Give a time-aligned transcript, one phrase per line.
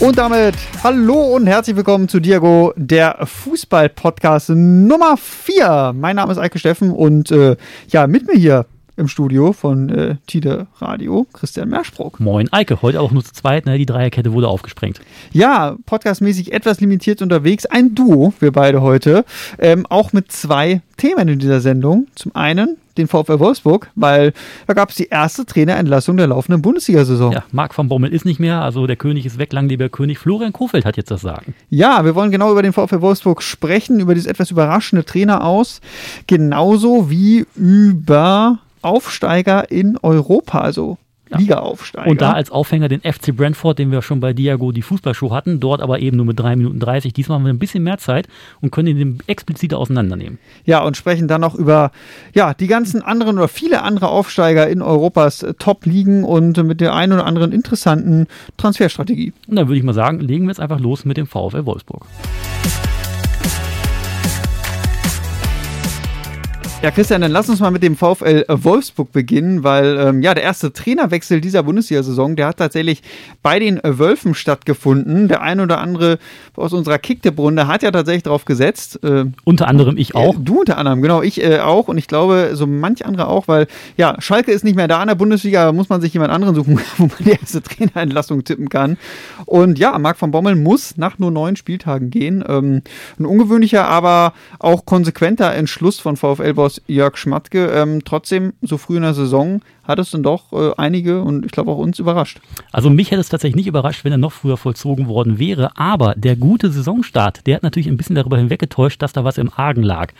[0.00, 0.54] Und damit
[0.84, 5.92] hallo und herzlich willkommen zu Diago, der Fußball-Podcast Nummer 4.
[5.92, 7.56] Mein Name ist Eike Steffen und äh,
[7.88, 8.66] ja, mit mir hier
[8.98, 12.20] im Studio von äh, Tide Radio, Christian Merschbrock.
[12.20, 13.78] Moin, Eike, heute auch nur zu zweit, ne?
[13.78, 15.00] die Dreierkette wurde aufgesprengt.
[15.32, 19.24] Ja, podcastmäßig etwas limitiert unterwegs, ein Duo, wir beide heute,
[19.58, 22.08] ähm, auch mit zwei Themen in dieser Sendung.
[22.16, 24.32] Zum einen den VfL Wolfsburg, weil
[24.66, 27.32] da gab es die erste Trainerentlassung der laufenden Bundesliga-Saison.
[27.32, 30.18] Ja, Marc van Bommel ist nicht mehr, also der König ist weg, lang lieber König.
[30.18, 31.54] Florian Kofeld hat jetzt das Sagen.
[31.70, 35.80] Ja, wir wollen genau über den VfL Wolfsburg sprechen, über dieses etwas überraschende Trainer aus,
[36.26, 40.98] genauso wie über Aufsteiger in Europa, also
[41.30, 41.38] ja.
[41.38, 42.10] Liga-Aufsteiger.
[42.10, 45.60] Und da als Aufhänger den FC Brentford, den wir schon bei Diago die Fußballshow hatten,
[45.60, 47.12] dort aber eben nur mit 3 Minuten 30.
[47.12, 48.28] Diesmal haben wir ein bisschen mehr Zeit
[48.60, 50.38] und können den explizit auseinandernehmen.
[50.64, 51.90] Ja, und sprechen dann noch über
[52.34, 57.12] ja, die ganzen anderen oder viele andere Aufsteiger in Europas Top-Ligen und mit der einen
[57.12, 59.32] oder anderen interessanten Transferstrategie.
[59.46, 62.06] Und dann würde ich mal sagen, legen wir jetzt einfach los mit dem VfL Wolfsburg.
[66.80, 70.44] Ja, Christian, dann lass uns mal mit dem VfL Wolfsburg beginnen, weil ähm, ja der
[70.44, 73.02] erste Trainerwechsel dieser Bundesliga-Saison, der hat tatsächlich
[73.42, 75.26] bei den Wölfen stattgefunden.
[75.26, 76.20] Der ein oder andere
[76.54, 79.02] aus unserer Kicktipp-Runde hat ja tatsächlich drauf gesetzt.
[79.02, 80.36] Äh, unter anderem ich auch.
[80.36, 83.48] Äh, du unter anderem, genau, ich äh, auch und ich glaube so manch andere auch,
[83.48, 83.66] weil
[83.96, 86.54] ja Schalke ist nicht mehr da in der Bundesliga, da muss man sich jemand anderen
[86.54, 88.98] suchen, wo man die erste Trainerentlassung tippen kann.
[89.46, 92.44] Und ja, Marc von Bommel muss nach nur neun Spieltagen gehen.
[92.46, 92.82] Ähm,
[93.18, 97.66] ein ungewöhnlicher, aber auch konsequenter Entschluss von VfL Wolfsburg aus Jörg Schmatke.
[97.68, 101.52] Ähm, trotzdem, so früh in der Saison hat es dann doch äh, einige und ich
[101.52, 102.40] glaube auch uns überrascht.
[102.72, 105.76] Also mich hätte es tatsächlich nicht überrascht, wenn er noch früher vollzogen worden wäre.
[105.78, 109.50] Aber der gute Saisonstart, der hat natürlich ein bisschen darüber hinweggetäuscht, dass da was im
[109.56, 110.12] Argen lag.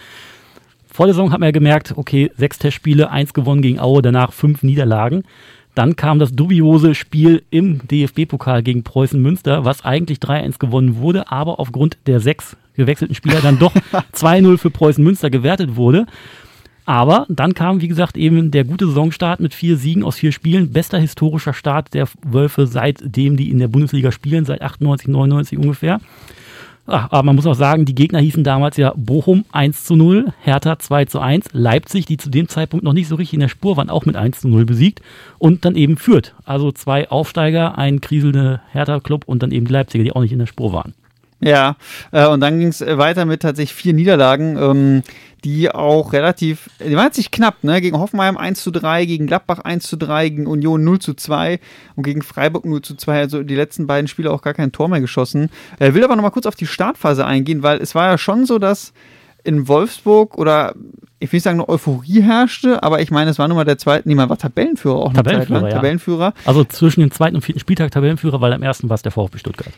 [0.90, 4.32] Vor der Saison hat man ja gemerkt, okay, sechs Testspiele, eins gewonnen gegen Aue, danach
[4.32, 5.24] fünf Niederlagen.
[5.74, 11.30] Dann kam das dubiose Spiel im DFB-Pokal gegen Preußen Münster, was eigentlich 3-1 gewonnen wurde,
[11.30, 13.74] aber aufgrund der sechs gewechselten Spieler dann doch
[14.14, 16.06] 2-0 für Preußen Münster gewertet wurde.
[16.86, 20.72] Aber dann kam, wie gesagt, eben der gute Saisonstart mit vier Siegen aus vier Spielen.
[20.72, 26.00] Bester historischer Start der Wölfe seitdem die in der Bundesliga spielen, seit 98, 99 ungefähr.
[26.90, 30.32] Ach, aber man muss auch sagen, die Gegner hießen damals ja Bochum 1 zu 0,
[30.40, 33.48] Hertha 2 zu 1, Leipzig, die zu dem Zeitpunkt noch nicht so richtig in der
[33.48, 35.02] Spur waren, auch mit 1 zu 0 besiegt
[35.36, 36.32] und dann eben Fürth.
[36.46, 40.38] Also zwei Aufsteiger, ein kriselnder Hertha-Club und dann eben die Leipziger, die auch nicht in
[40.38, 40.94] der Spur waren.
[41.40, 41.76] Ja,
[42.10, 45.02] äh, und dann ging es äh, weiter mit tatsächlich vier Niederlagen, ähm,
[45.44, 47.80] die auch relativ, die waren jetzt nicht knapp, ne?
[47.80, 51.60] Gegen Hoffenheim 1 zu 3, gegen Gladbach 1 zu 3, gegen Union 0 zu 2
[51.94, 53.20] und gegen Freiburg 0 zu 2.
[53.20, 55.50] Also die letzten beiden Spiele auch gar kein Tor mehr geschossen.
[55.78, 58.58] Er will aber nochmal kurz auf die Startphase eingehen, weil es war ja schon so,
[58.58, 58.92] dass
[59.44, 60.74] in Wolfsburg oder
[61.20, 63.78] ich will nicht sagen, eine Euphorie herrschte, aber ich meine, es war nun mal der
[63.78, 65.68] zweite, nee, man war Tabellenführer auch Tabellenführer, Zeit, ne?
[65.70, 65.76] ja.
[65.76, 66.34] Tabellenführer.
[66.44, 69.38] Also zwischen dem zweiten und vierten Spieltag Tabellenführer, weil am ersten war es der VfB
[69.38, 69.72] Stuttgart.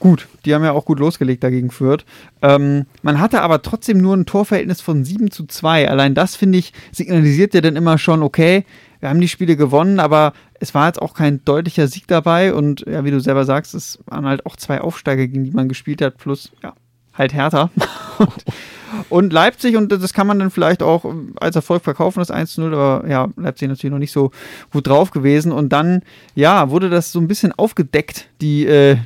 [0.00, 2.06] Gut, die haben ja auch gut losgelegt dagegen Fürth.
[2.40, 5.90] Ähm, man hatte aber trotzdem nur ein Torverhältnis von 7 zu 2.
[5.90, 8.64] Allein das, finde ich, signalisiert ja dann immer schon, okay,
[9.00, 12.54] wir haben die Spiele gewonnen, aber es war jetzt auch kein deutlicher Sieg dabei.
[12.54, 15.68] Und ja, wie du selber sagst, es waren halt auch zwei Aufsteiger, gegen die man
[15.68, 16.72] gespielt hat, plus ja,
[17.20, 17.70] halt härter.
[18.18, 18.44] und,
[19.08, 21.04] und, Leipzig, und das kann man dann vielleicht auch
[21.38, 24.32] als Erfolg verkaufen, das 1-0, aber ja, Leipzig natürlich noch nicht so
[24.72, 25.52] gut drauf gewesen.
[25.52, 26.02] Und dann,
[26.34, 28.96] ja, wurde das so ein bisschen aufgedeckt, die, äh,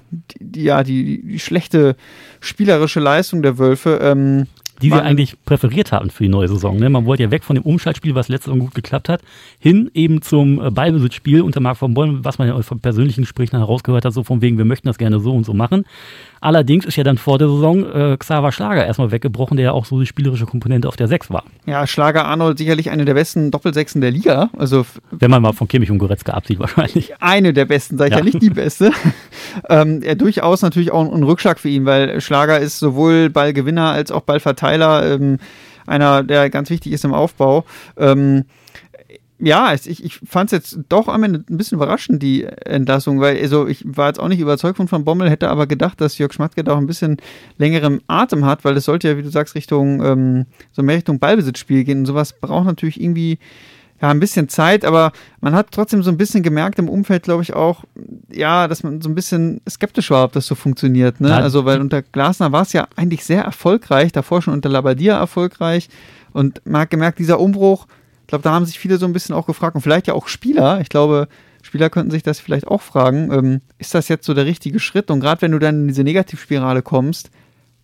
[0.41, 1.97] die, ja, die, die, schlechte
[2.41, 3.99] spielerische Leistung der Wölfe.
[4.01, 4.47] Ähm,
[4.83, 6.77] die sie eigentlich präferiert haben für die neue Saison.
[6.77, 6.89] Ne?
[6.91, 9.23] Man wollte ja weg von dem Umschaltspiel, was letzte Saison gut geklappt hat,
[9.59, 13.57] hin eben zum äh, Ballbesitzspiel unter Marc von Boll, was man ja von persönlichen Gesprächen
[13.57, 15.85] herausgehört hat, so von wegen, wir möchten das gerne so und so machen.
[16.45, 19.87] Allerdings ist ja dann vor der Saison äh, Xaver Schlager erstmal weggebrochen, der ja auch
[19.87, 21.45] so die spielerische Komponente auf der 6 war.
[21.65, 24.51] Ja, Schlager Arnold sicherlich eine der besten Doppelsechsen der Liga.
[24.59, 27.15] Also, Wenn man mal von Kimmich und Goretzka absieht, wahrscheinlich.
[27.23, 28.91] Eine der besten, sag ich ja, ja nicht die beste.
[29.71, 34.11] ähm, ja, durchaus natürlich auch ein, Rückschlag für ihn, weil Schlager ist sowohl Ballgewinner als
[34.11, 34.21] auch
[34.65, 35.15] Ballverteiler.
[35.15, 35.39] Ähm,
[35.87, 37.65] einer, der ganz wichtig ist im Aufbau.
[37.99, 38.45] Ähm,
[39.39, 43.39] ja, ich, ich fand es jetzt doch am Ende ein bisschen überraschend, die Entlassung, weil
[43.39, 46.33] also ich war jetzt auch nicht überzeugt von Van Bommel, hätte aber gedacht, dass Jörg
[46.33, 47.19] Schmatke da auch ein bisschen
[47.59, 51.19] längerem Atem hat, weil es sollte ja, wie du sagst, Richtung, ähm, so mehr Richtung
[51.19, 53.39] Ballbesitzspiel gehen und sowas braucht natürlich irgendwie
[54.03, 57.43] ja, ein bisschen Zeit, aber man hat trotzdem so ein bisschen gemerkt im Umfeld, glaube
[57.43, 57.85] ich, auch,
[58.31, 61.21] ja, dass man so ein bisschen skeptisch war, ob das so funktioniert.
[61.21, 61.35] Ne?
[61.35, 65.89] Also, weil unter Glasner war es ja eigentlich sehr erfolgreich, davor schon unter Labadia erfolgreich.
[66.33, 67.87] Und man hat gemerkt, dieser Umbruch,
[68.23, 70.29] ich glaube, da haben sich viele so ein bisschen auch gefragt und vielleicht ja auch
[70.29, 70.81] Spieler.
[70.81, 71.29] Ich glaube,
[71.63, 73.33] Spieler könnten sich das vielleicht auch fragen.
[73.33, 75.11] Ähm, ist das jetzt so der richtige Schritt?
[75.11, 77.31] Und gerade wenn du dann in diese Negativspirale kommst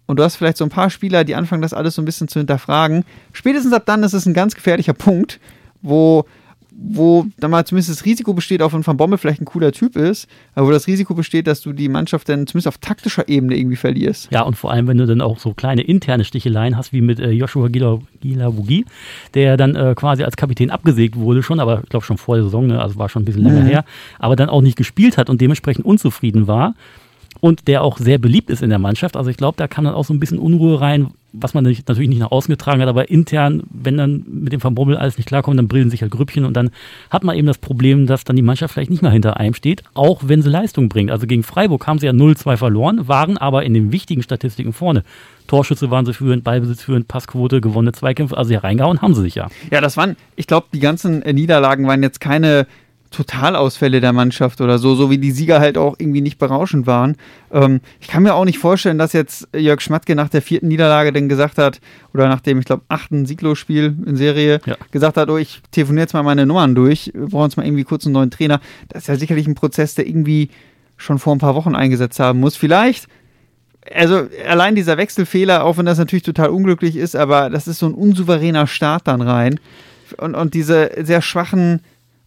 [0.06, 2.28] und du hast vielleicht so ein paar Spieler, die anfangen, das alles so ein bisschen
[2.28, 5.40] zu hinterfragen, spätestens ab dann ist es ein ganz gefährlicher Punkt,
[5.82, 6.24] wo
[6.82, 9.96] wo dann mal zumindest das Risiko besteht, auch wenn Van Bommel vielleicht ein cooler Typ
[9.96, 13.56] ist, aber wo das Risiko besteht, dass du die Mannschaft dann zumindest auf taktischer Ebene
[13.56, 14.28] irgendwie verlierst.
[14.30, 17.20] Ja, und vor allem, wenn du dann auch so kleine interne Sticheleien hast, wie mit
[17.20, 18.86] äh, Joshua Gilavugi,
[19.34, 22.44] der dann äh, quasi als Kapitän abgesägt wurde schon, aber ich glaube schon vor der
[22.44, 23.66] Saison, ne, also war schon ein bisschen länger mhm.
[23.66, 23.84] her,
[24.18, 26.74] aber dann auch nicht gespielt hat und dementsprechend unzufrieden war
[27.40, 29.16] und der auch sehr beliebt ist in der Mannschaft.
[29.16, 31.88] Also ich glaube, da kam dann auch so ein bisschen Unruhe rein, was man nicht,
[31.88, 35.26] natürlich nicht nach außen getragen hat, aber intern, wenn dann mit dem Bommel alles nicht
[35.26, 36.70] klarkommt, dann bilden sich halt Grüppchen und dann
[37.10, 39.82] hat man eben das Problem, dass dann die Mannschaft vielleicht nicht mehr hinter einem steht,
[39.94, 41.10] auch wenn sie Leistung bringt.
[41.10, 45.04] Also gegen Freiburg haben sie ja 0-2 verloren, waren aber in den wichtigen Statistiken vorne.
[45.46, 49.34] Torschütze waren sie führend, Ballbesitz führend, Passquote, gewonnene Zweikämpfe, also hier reingehauen haben sie sich
[49.34, 49.48] ja.
[49.70, 52.66] Ja, das waren, ich glaube, die ganzen Niederlagen waren jetzt keine
[53.10, 57.16] Totalausfälle der Mannschaft oder so, so wie die Sieger halt auch irgendwie nicht berauschend waren.
[57.52, 61.12] Ähm, ich kann mir auch nicht vorstellen, dass jetzt Jörg Schmatke nach der vierten Niederlage
[61.12, 61.80] denn gesagt hat,
[62.14, 64.76] oder nach dem, ich glaube, achten Sieglos-Spiel in Serie, ja.
[64.92, 67.84] gesagt hat, oh, ich telefoniere jetzt mal meine Nummern durch, wir brauchen jetzt mal irgendwie
[67.84, 68.60] kurz einen neuen Trainer.
[68.88, 70.50] Das ist ja sicherlich ein Prozess, der irgendwie
[70.96, 72.56] schon vor ein paar Wochen eingesetzt haben muss.
[72.56, 73.08] Vielleicht
[73.92, 77.86] also allein dieser Wechselfehler, auch wenn das natürlich total unglücklich ist, aber das ist so
[77.86, 79.58] ein unsouveräner Start dann rein.
[80.18, 81.80] Und, und diese sehr schwachen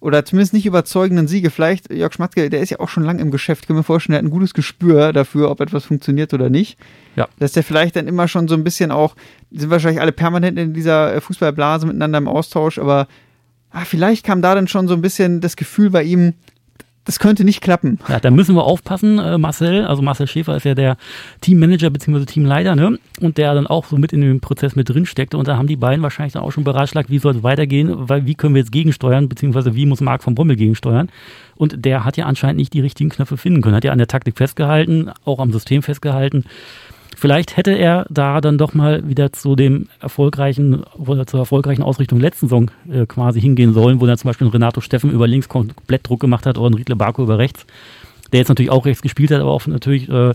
[0.03, 1.49] oder zumindest nicht überzeugenden Siege.
[1.49, 3.63] Vielleicht, Jörg Schmatzke, der ist ja auch schon lange im Geschäft.
[3.63, 6.77] Ich kann mir vorstellen, er hat ein gutes Gespür dafür, ob etwas funktioniert oder nicht.
[7.15, 7.29] Ja.
[7.39, 9.15] Dass der vielleicht dann immer schon so ein bisschen auch,
[9.49, 13.07] sind wahrscheinlich alle permanent in dieser äh, Fußballblase miteinander im Austausch, aber
[13.71, 16.33] ah, vielleicht kam da dann schon so ein bisschen das Gefühl bei ihm,
[17.05, 17.99] das könnte nicht klappen.
[18.07, 19.85] Ja, da müssen wir aufpassen, äh, Marcel.
[19.85, 20.97] Also Marcel Schäfer ist ja der
[21.41, 22.25] Teammanager bzw.
[22.25, 22.97] Teamleiter, ne?
[23.19, 25.37] Und der dann auch so mit in dem Prozess mit drin steckte.
[25.37, 28.25] Und da haben die beiden wahrscheinlich dann auch schon beratschlagt, wie soll es weitergehen, weil
[28.25, 31.09] wie können wir jetzt gegensteuern, beziehungsweise wie muss Marc von Bommel gegensteuern.
[31.55, 33.75] Und der hat ja anscheinend nicht die richtigen Knöpfe finden können.
[33.75, 36.45] Hat ja an der Taktik festgehalten, auch am System festgehalten.
[37.15, 40.83] Vielleicht hätte er da dann doch mal wieder zu dem erfolgreichen,
[41.25, 45.11] zur erfolgreichen Ausrichtung letzten Song äh, quasi hingehen sollen, wo dann zum Beispiel Renato Steffen
[45.11, 47.65] über links komplett Druck gemacht hat oder ein Riedle Barco über rechts,
[48.31, 50.33] der jetzt natürlich auch rechts gespielt hat, aber auch natürlich äh,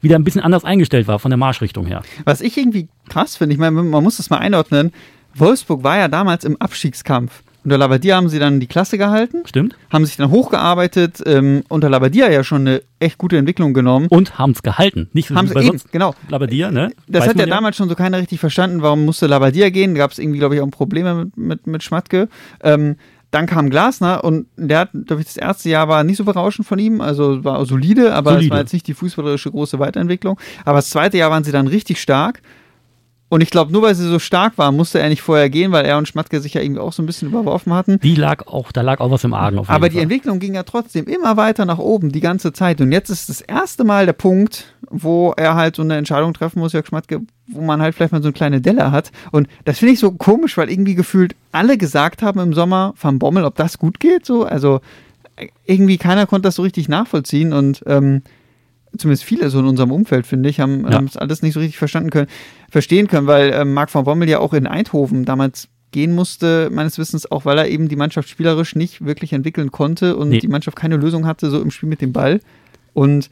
[0.00, 2.02] wieder ein bisschen anders eingestellt war von der Marschrichtung her.
[2.24, 4.92] Was ich irgendwie krass finde, ich meine, man muss das mal einordnen,
[5.34, 7.42] Wolfsburg war ja damals im Abstiegskampf.
[7.66, 9.42] Unter Labadia haben sie dann die Klasse gehalten.
[9.44, 9.74] Stimmt.
[9.90, 11.20] Haben sich dann hochgearbeitet.
[11.26, 14.06] Ähm, unter Labadia ja schon eine echt gute Entwicklung genommen.
[14.08, 15.10] Und haben es gehalten.
[15.14, 16.14] Nicht so haben wie eben, genau.
[16.28, 16.92] Labadia, ne?
[17.08, 18.82] Das Weiß hat ja, ja damals schon so keiner richtig verstanden.
[18.82, 19.96] Warum musste Labadia gehen?
[19.96, 22.28] Da gab es irgendwie, glaube ich, auch Probleme mit, mit, mit Schmatke.
[22.62, 22.98] Ähm,
[23.32, 26.68] dann kam Glasner und der hat, glaube ich, das erste Jahr war nicht so berauschend
[26.68, 28.46] von ihm, also war solide, aber solide.
[28.46, 30.38] es war jetzt nicht die fußballerische große Weiterentwicklung.
[30.64, 32.42] Aber das zweite Jahr waren sie dann richtig stark
[33.28, 35.84] und ich glaube, nur weil sie so stark war, musste er nicht vorher gehen, weil
[35.84, 37.98] er und Schmatke sich ja irgendwie auch so ein bisschen überworfen hatten.
[38.00, 39.58] Die lag auch, da lag auch was im Argen.
[39.58, 40.04] Auf Aber die Fall.
[40.04, 42.80] Entwicklung ging ja trotzdem immer weiter nach oben, die ganze Zeit.
[42.80, 46.60] Und jetzt ist das erste Mal der Punkt, wo er halt so eine Entscheidung treffen
[46.60, 49.10] muss, Jörg Schmatke, wo man halt vielleicht mal so eine kleine Delle hat.
[49.32, 53.18] Und das finde ich so komisch, weil irgendwie gefühlt alle gesagt haben im Sommer, Van
[53.18, 54.44] Bommel, ob das gut geht, so.
[54.44, 54.80] Also
[55.64, 58.22] irgendwie keiner konnte das so richtig nachvollziehen und ähm,
[58.96, 61.00] zumindest viele so in unserem Umfeld, finde ich, haben ja.
[61.02, 62.28] es alles nicht so richtig verstanden können,
[62.70, 66.98] verstehen können, weil äh, Marc von Bommel ja auch in Eindhoven damals gehen musste, meines
[66.98, 70.38] Wissens auch, weil er eben die Mannschaft spielerisch nicht wirklich entwickeln konnte und nee.
[70.38, 72.40] die Mannschaft keine Lösung hatte, so im Spiel mit dem Ball.
[72.92, 73.30] Und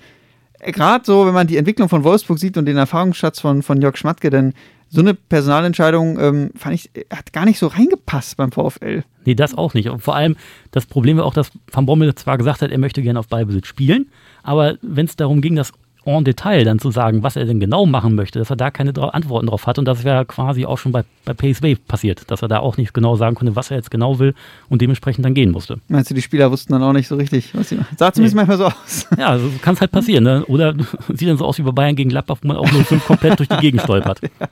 [0.61, 3.97] gerade so, wenn man die Entwicklung von Wolfsburg sieht und den Erfahrungsschatz von, von Jörg
[3.97, 4.55] Schmatke, dann
[4.89, 9.03] so eine Personalentscheidung ähm, fand ich, hat gar nicht so reingepasst beim VfL.
[9.25, 9.89] Nee, das auch nicht.
[9.89, 10.37] Und vor allem,
[10.71, 13.67] das Problem war auch, dass Van Bommel zwar gesagt hat, er möchte gerne auf Ballbesitz
[13.67, 14.07] spielen,
[14.45, 15.73] aber wenn es darum ging, das
[16.07, 18.93] en Detail dann zu sagen, was er denn genau machen möchte, dass er da keine
[19.15, 19.79] Antworten drauf hat.
[19.79, 22.93] Und das wäre quasi auch schon bei, bei PSV passiert, dass er da auch nicht
[22.95, 24.35] genau sagen konnte, was er jetzt genau will
[24.69, 25.79] und dementsprechend dann gehen musste.
[25.89, 27.97] Meinst du, die Spieler wussten dann auch nicht so richtig, was sie machen?
[27.97, 28.45] Sah zumindest nee.
[28.45, 29.07] manchmal so aus.
[29.19, 30.25] Ja, also kann es halt passieren.
[30.25, 30.45] Ne?
[30.47, 30.75] Oder
[31.15, 33.39] sieht dann so aus wie bei Bayern gegen Gladbach, wo man auch nur fünf komplett
[33.39, 34.21] durch die Gegend stolpert.
[34.23, 34.49] ja.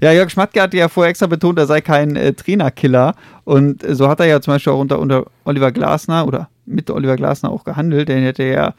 [0.02, 3.14] ja, Jörg Schmatke hatte ja vorher extra betont, er sei kein äh, Trainerkiller.
[3.44, 7.16] Und so hat er ja zum Beispiel auch unter, unter Oliver Glasner oder mit Oliver
[7.16, 8.08] Glasner auch gehandelt.
[8.08, 8.74] Den hätte er ja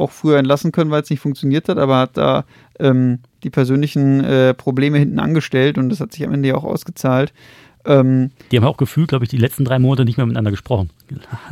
[0.00, 2.44] auch früher entlassen können, weil es nicht funktioniert hat, aber hat da
[2.78, 6.64] ähm, die persönlichen äh, Probleme hinten angestellt und das hat sich am Ende ja auch
[6.64, 7.32] ausgezahlt.
[7.86, 10.90] Ähm, die haben auch gefühlt, glaube ich, die letzten drei Monate nicht mehr miteinander gesprochen.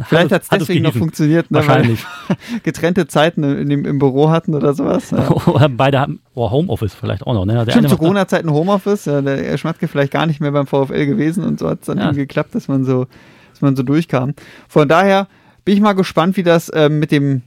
[0.09, 2.05] Vielleicht hat es deswegen noch funktioniert, ne, Wahrscheinlich.
[2.65, 5.11] getrennte Zeiten im, im, Büro hatten oder sowas.
[5.11, 5.31] Ja.
[5.31, 7.47] Oder beide haben oh, Homeoffice vielleicht auch noch.
[7.47, 7.65] Ne?
[7.65, 9.07] Der Stimmt, zu Corona-Zeiten Homeoffice.
[9.07, 11.97] Ja, der Schmatke vielleicht gar nicht mehr beim VfL gewesen und so hat es dann
[11.97, 12.05] ja.
[12.05, 13.07] irgendwie geklappt, dass man so,
[13.53, 14.35] dass man so durchkam.
[14.69, 15.29] Von daher
[15.65, 17.43] bin ich mal gespannt, wie das äh, mit dem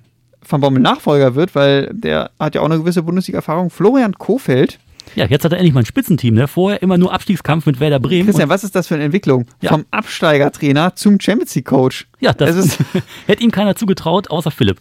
[0.47, 3.69] Van Bommel Nachfolger wird, weil der hat ja auch eine gewisse Bundesliga-Erfahrung.
[3.69, 4.79] Florian Kofeld.
[5.15, 6.35] Ja, jetzt hat er endlich mal ein Spitzenteam.
[6.35, 6.47] Ne?
[6.47, 8.25] Vorher immer nur Abstiegskampf mit Werder Bremen.
[8.25, 9.45] Christian, was ist das für eine Entwicklung?
[9.61, 9.71] Ja.
[9.71, 12.07] Vom Absteigertrainer zum Champions League Coach.
[12.19, 12.77] Ja, das ist
[13.27, 14.77] hätte ihm keiner zugetraut, außer Philipp.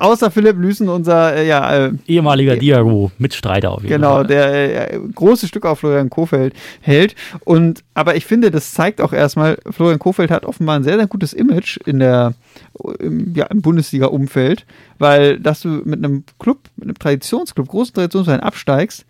[0.00, 4.26] Außer Philipp Lüßen, unser äh, ja, äh, ehemaliger Diago-Mitstreiter auf jeden genau, Fall.
[4.26, 7.14] Genau, der äh, große Stück auf Florian Kofeld hält.
[7.44, 11.06] Und aber ich finde, das zeigt auch erstmal, Florian Kofeld hat offenbar ein sehr, sehr
[11.06, 12.32] gutes Image in der
[12.98, 14.64] im, ja, im Bundesliga-Umfeld,
[14.98, 19.04] weil dass du mit einem Club, mit einem Traditionsclub, großen Traditionsverein absteigst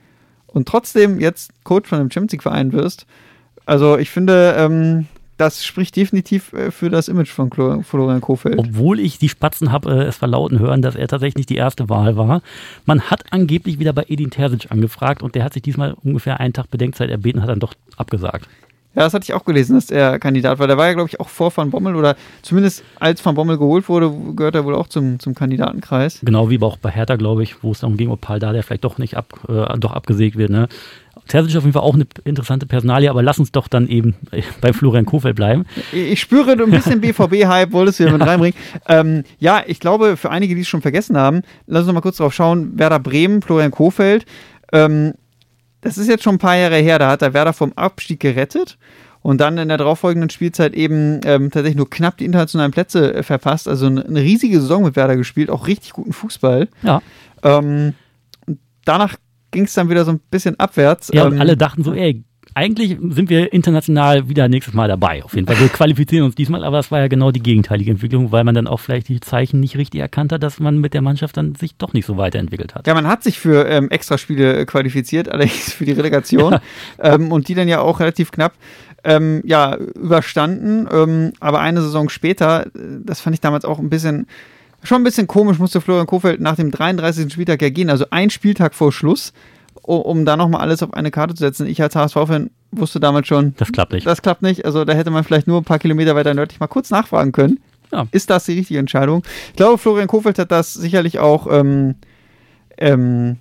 [0.49, 3.07] und trotzdem jetzt Coach von einem Champions League-Verein wirst.
[3.65, 5.07] Also ich finde, ähm,
[5.41, 8.59] das spricht definitiv äh, für das Image von Florian Kofeld.
[8.59, 11.89] Obwohl ich die Spatzen habe äh, es verlauten hören, dass er tatsächlich nicht die erste
[11.89, 12.43] Wahl war.
[12.85, 16.53] Man hat angeblich wieder bei Edin Terzic angefragt und der hat sich diesmal ungefähr einen
[16.53, 18.49] Tag Bedenkzeit erbeten, hat dann doch abgesagt.
[18.95, 20.67] Ja, das hatte ich auch gelesen, dass er Kandidat war.
[20.67, 23.89] Der war ja, glaube ich, auch vor Van Bommel oder zumindest als Van Bommel geholt
[23.89, 26.21] wurde, gehört er wohl auch zum, zum Kandidatenkreis.
[26.25, 28.65] Genau wie auch bei Hertha, glaube ich, wo es darum ging, ob Paul da der
[28.65, 30.51] vielleicht doch nicht ab, äh, doch abgesägt wird.
[30.51, 30.69] Ne?
[31.29, 34.17] Terzic auf jeden Fall auch eine interessante Personalie, aber lass uns doch dann eben
[34.61, 35.67] bei Florian Kofeld bleiben.
[35.93, 38.59] Ich spüre ein bisschen BVB-Hype, wolltest du ja mit reinbringen.
[38.89, 42.01] Ähm, ja, ich glaube, für einige, die es schon vergessen haben, lass uns noch mal
[42.01, 42.77] kurz drauf schauen.
[42.77, 44.27] Werder Bremen, Florian Kofeld.
[44.73, 45.15] Ähm,
[45.81, 48.79] das ist jetzt schon ein paar Jahre her, da hat der Werder vom Abstieg gerettet
[49.23, 53.23] und dann in der darauffolgenden Spielzeit eben ähm, tatsächlich nur knapp die internationalen Plätze äh,
[53.23, 53.69] verpasst.
[53.69, 56.69] Also eine, eine, riesige Saison mit Werder gespielt, auch richtig guten Fußball.
[56.83, 57.03] Ja.
[57.43, 57.95] Ähm,
[58.85, 59.17] danach
[59.51, 61.11] ging es dann wieder so ein bisschen abwärts.
[61.13, 65.23] Ja, und ähm, alle dachten so, ey, eigentlich sind wir international wieder nächstes Mal dabei.
[65.25, 65.59] Auf jeden Fall.
[65.61, 68.67] Wir qualifizieren uns diesmal, aber es war ja genau die gegenteilige Entwicklung, weil man dann
[68.67, 71.77] auch vielleicht die Zeichen nicht richtig erkannt hat, dass man mit der Mannschaft dann sich
[71.77, 72.87] doch nicht so weiterentwickelt hat.
[72.87, 76.53] Ja, man hat sich für ähm, Extraspiele qualifiziert, allerdings für die Relegation.
[76.53, 76.61] Ja.
[77.15, 78.55] Ähm, und die dann ja auch relativ knapp
[79.05, 80.89] ähm, ja, überstanden.
[80.91, 82.71] Ähm, aber eine Saison später, äh,
[83.05, 84.27] das fand ich damals auch ein bisschen
[84.83, 87.33] schon ein bisschen komisch, musste Florian Kofeld nach dem 33.
[87.33, 89.33] Spieltag ja gehen, also ein Spieltag vor Schluss
[89.91, 91.67] um, um da nochmal alles auf eine Karte zu setzen.
[91.67, 94.07] Ich als HSV-Fan wusste damals schon, das klappt nicht.
[94.07, 94.65] Das klappt nicht.
[94.65, 97.59] Also da hätte man vielleicht nur ein paar Kilometer weiter nördlich mal kurz nachfragen können.
[97.93, 98.07] Ja.
[98.13, 99.25] Ist das die richtige Entscheidung?
[99.49, 101.97] Ich glaube, Florian Kofeld hat das sicherlich auch, ähm,
[102.79, 103.37] ähm,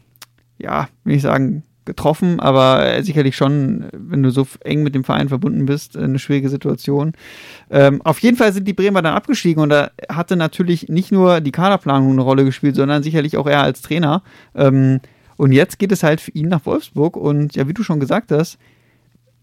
[0.58, 5.30] ja, will ich sagen, getroffen, aber sicherlich schon, wenn du so eng mit dem Verein
[5.30, 7.14] verbunden bist, eine schwierige Situation.
[7.72, 11.42] Ähm, auf jeden Fall sind die Bremer dann abgestiegen und da hatte natürlich nicht nur
[11.42, 14.22] die Kaderplanung eine Rolle gespielt, sondern sicherlich auch er als Trainer.
[14.56, 15.00] Ähm,
[15.40, 18.30] und jetzt geht es halt für ihn nach Wolfsburg und ja, wie du schon gesagt
[18.30, 18.58] hast,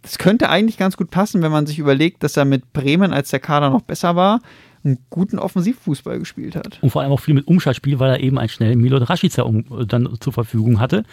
[0.02, 3.30] das könnte eigentlich ganz gut passen, wenn man sich überlegt, dass er mit Bremen, als
[3.30, 4.40] der Kader noch besser war,
[4.84, 6.80] einen guten Offensivfußball gespielt hat.
[6.82, 9.64] Und vor allem auch viel mit Umschaltspiel, weil er eben einen schnellen Milot Rashica um,
[9.88, 11.04] dann zur Verfügung hatte,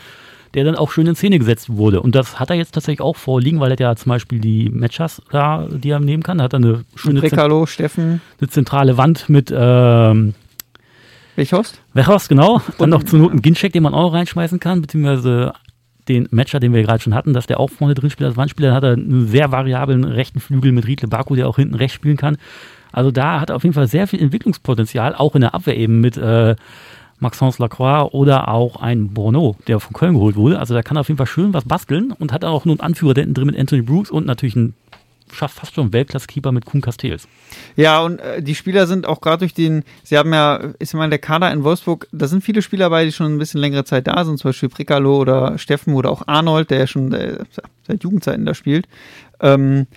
[0.54, 2.02] der dann auch schön in Szene gesetzt wurde.
[2.02, 5.22] Und das hat er jetzt tatsächlich auch vorliegen, weil er ja zum Beispiel die Matchers
[5.32, 8.20] da, die er nehmen kann, da hat er eine schöne Prekalo, Steffen.
[8.42, 10.34] eine zentrale Wand mit ähm,
[11.36, 11.82] Wechhorst?
[11.94, 12.62] Wechhorst, genau.
[12.78, 15.54] Dann noch zur Not einen Gincheck, den man auch reinschmeißen kann, beziehungsweise
[16.08, 18.70] den Matcher, den wir gerade schon hatten, dass der auch vorne drin spielt als Wandspieler,
[18.70, 21.96] dann hat er einen sehr variablen rechten Flügel mit Riedle Baku, der auch hinten rechts
[21.96, 22.38] spielen kann.
[22.92, 26.02] Also da hat er auf jeden Fall sehr viel Entwicklungspotenzial, auch in der Abwehr eben
[26.02, 26.56] mit äh,
[27.20, 30.60] Maxence Lacroix oder auch ein Bourneau, der von Köln geholt wurde.
[30.60, 32.82] Also da kann er auf jeden Fall schön was basteln und hat auch nur einen
[32.82, 34.76] Anführer drin mit Anthony Brooks und natürlich einen
[35.34, 37.28] schafft fast schon Weltklasse-Keeper mit Kuhn Castells.
[37.76, 41.10] Ja, und äh, die Spieler sind auch gerade durch den, sie haben ja, ist mal
[41.10, 44.08] der Kader in Wolfsburg, da sind viele Spieler bei, die schon ein bisschen längere Zeit
[44.08, 47.40] da sind, zum Beispiel Frikalo oder Steffen oder auch Arnold, der ja schon äh,
[47.88, 48.88] seit Jugendzeiten da spielt.
[49.40, 49.88] Ähm,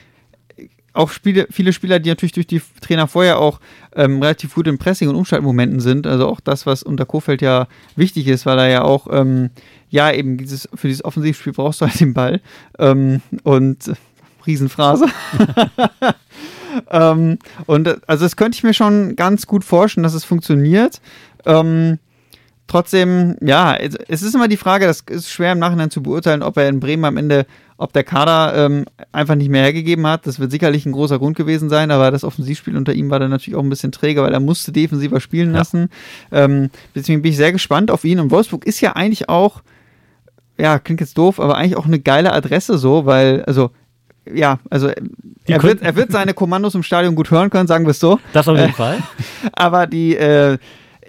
[0.96, 3.60] auch Spiele, viele Spieler, die natürlich durch die Trainer vorher auch
[3.94, 6.06] ähm, relativ gut in Pressing- und Umschaltmomenten sind.
[6.06, 9.50] Also auch das, was unter Kofeld ja wichtig ist, weil er ja auch, ähm,
[9.90, 12.40] ja, eben dieses, für dieses Offensivspiel brauchst du halt den Ball.
[12.78, 13.92] Ähm, und
[14.46, 15.06] Riesenphrase.
[16.90, 21.00] ähm, und also das könnte ich mir schon ganz gut vorstellen, dass es funktioniert.
[21.44, 21.98] Ähm,
[22.66, 26.56] trotzdem, ja, es ist immer die Frage, das ist schwer im Nachhinein zu beurteilen, ob
[26.56, 27.46] er in Bremen am Ende,
[27.78, 30.26] ob der Kader ähm, einfach nicht mehr hergegeben hat.
[30.26, 33.30] Das wird sicherlich ein großer Grund gewesen sein, aber das Offensivspiel unter ihm war dann
[33.30, 35.90] natürlich auch ein bisschen träger, weil er musste defensiver spielen lassen.
[36.30, 36.44] Ja.
[36.44, 38.18] Ähm, deswegen bin ich sehr gespannt auf ihn.
[38.18, 39.62] Und Wolfsburg ist ja eigentlich auch,
[40.58, 43.70] ja, klingt jetzt doof, aber eigentlich auch eine geile Adresse so, weil, also
[44.32, 44.90] ja, also
[45.46, 48.18] er wird, er wird seine Kommandos im Stadion gut hören können, sagen wir es so.
[48.32, 48.98] Das auf jeden äh, Fall.
[49.52, 50.58] Aber die, äh,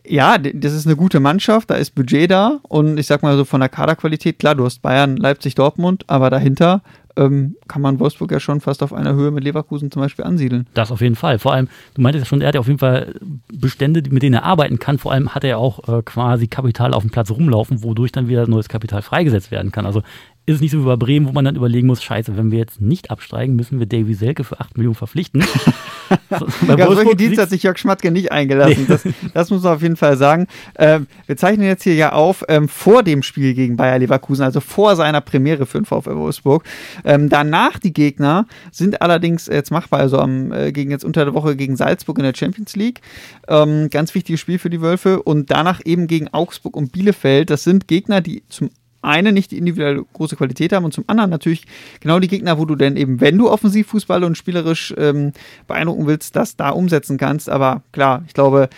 [0.05, 3.45] ja, das ist eine gute Mannschaft, da ist Budget da und ich sag mal so
[3.45, 6.81] von der Kaderqualität, klar, du hast Bayern, Leipzig, Dortmund, aber dahinter
[7.17, 10.67] ähm, kann man Wolfsburg ja schon fast auf einer Höhe mit Leverkusen zum Beispiel ansiedeln.
[10.73, 11.39] Das auf jeden Fall.
[11.39, 13.15] Vor allem, du meintest ja schon, er hat ja auf jeden Fall
[13.51, 14.97] Bestände, mit denen er arbeiten kann.
[14.99, 18.47] Vor allem hat er auch äh, quasi Kapital auf dem Platz rumlaufen, wodurch dann wieder
[18.47, 19.85] neues Kapital freigesetzt werden kann.
[19.85, 20.03] Also
[20.47, 22.57] ist es nicht so wie bei Bremen, wo man dann überlegen muss, scheiße, wenn wir
[22.57, 25.43] jetzt nicht absteigen, müssen wir Davy Selke für 8 Millionen verpflichten.
[26.29, 28.85] bei ja, solche Dienste hat sich Jörg Schmatke nicht eingelassen.
[28.87, 28.87] Nee.
[28.87, 30.47] Das, das, muss man auf jeden Fall sagen.
[30.79, 34.61] Ähm, wir zeichnen jetzt hier ja auf ähm, vor dem Spiel gegen Bayer Leverkusen, also
[34.61, 36.63] vor seiner Premiere für den VfL Wolfsburg.
[37.03, 41.33] Ähm, danach die Gegner sind allerdings jetzt machbar, also am, äh, gegen jetzt unter der
[41.33, 43.01] Woche gegen Salzburg in der Champions League.
[43.49, 47.49] Ähm, ganz wichtiges Spiel für die Wölfe und danach eben gegen Augsburg und Bielefeld.
[47.49, 48.69] Das sind Gegner, die zum
[49.01, 51.65] eine nicht die individuelle große Qualität haben und zum anderen natürlich
[51.99, 55.33] genau die Gegner, wo du denn eben, wenn du offensiv Fußball und spielerisch ähm,
[55.67, 57.49] beeindrucken willst, das da umsetzen kannst.
[57.49, 58.69] Aber klar, ich glaube,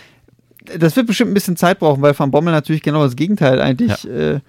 [0.78, 4.04] das wird bestimmt ein bisschen Zeit brauchen, weil Van Bommel natürlich genau das Gegenteil eigentlich
[4.04, 4.10] ja.
[4.10, 4.40] äh,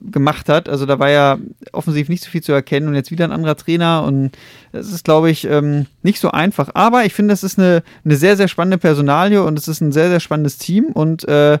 [0.00, 0.68] gemacht hat.
[0.68, 1.38] Also da war ja
[1.72, 4.32] offensiv nicht so viel zu erkennen und jetzt wieder ein anderer Trainer und
[4.72, 6.70] das ist, glaube ich, ähm, nicht so einfach.
[6.74, 9.92] Aber ich finde, das ist eine, eine sehr, sehr spannende Personalie und es ist ein
[9.92, 11.58] sehr, sehr spannendes Team und äh,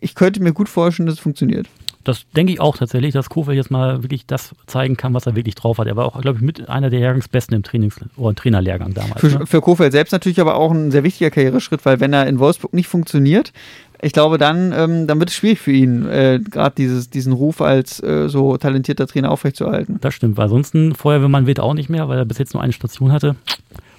[0.00, 1.68] ich könnte mir gut vorstellen, dass es funktioniert
[2.08, 5.36] das denke ich auch tatsächlich, dass Kofeld jetzt mal wirklich das zeigen kann, was er
[5.36, 5.86] wirklich drauf hat.
[5.86, 9.20] Er war auch, glaube ich, mit einer der Jahrgangsbesten im Trainings- oder Trainerlehrgang damals.
[9.20, 9.46] Für, ne?
[9.46, 12.72] für Kofeld selbst natürlich aber auch ein sehr wichtiger Karriereschritt, weil wenn er in Wolfsburg
[12.72, 13.52] nicht funktioniert,
[14.00, 18.02] ich glaube, dann, ähm, dann wird es schwierig für ihn, äh, gerade diesen Ruf als
[18.02, 19.98] äh, so talentierter Trainer aufrechtzuerhalten.
[20.00, 22.72] Das stimmt, weil ansonsten Feuerwehrmann wird auch nicht mehr, weil er bis jetzt nur eine
[22.72, 23.36] Station hatte.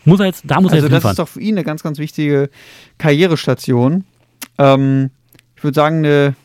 [0.06, 1.64] Muss er jetzt, da muss also er jetzt Also das ist doch für ihn eine
[1.64, 2.50] ganz, ganz wichtige
[2.98, 4.06] Karrierestation.
[4.58, 5.12] Ähm,
[5.58, 6.36] ich würde sagen, eine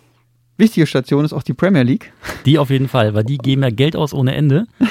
[0.56, 2.12] wichtige Station ist auch die Premier League.
[2.46, 4.66] Die auf jeden Fall, weil die geben ja Geld aus ohne Ende.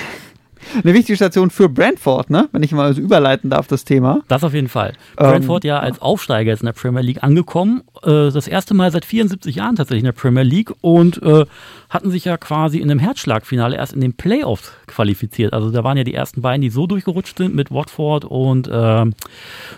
[0.82, 2.50] Eine wichtige Station für Brentford, ne?
[2.51, 4.22] wenn ich mal so überleiten darf, das Thema.
[4.27, 4.93] Das auf jeden Fall.
[5.17, 7.84] Ähm, Brentford ja als Aufsteiger jetzt in der Premier League angekommen.
[8.01, 11.46] Äh, das erste Mal seit 74 Jahren tatsächlich in der Premier League und äh,
[11.89, 15.53] hatten sich ja quasi in einem Herzschlagfinale erst in den Playoffs qualifiziert.
[15.53, 19.05] Also da waren ja die ersten beiden, die so durchgerutscht sind mit Watford und äh,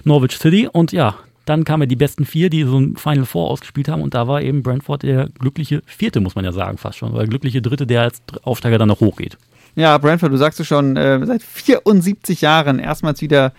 [0.03, 0.69] Norwich City.
[0.71, 4.01] Und ja, dann kamen die besten vier, die so ein Final Four ausgespielt haben.
[4.01, 7.11] Und da war eben Brentford der glückliche Vierte, muss man ja sagen, fast schon.
[7.11, 9.37] Oder der glückliche Dritte, der als Aufsteiger dann noch hochgeht.
[9.75, 13.53] Ja, Brentford, du sagst es schon, äh, seit 74 Jahren erstmals wieder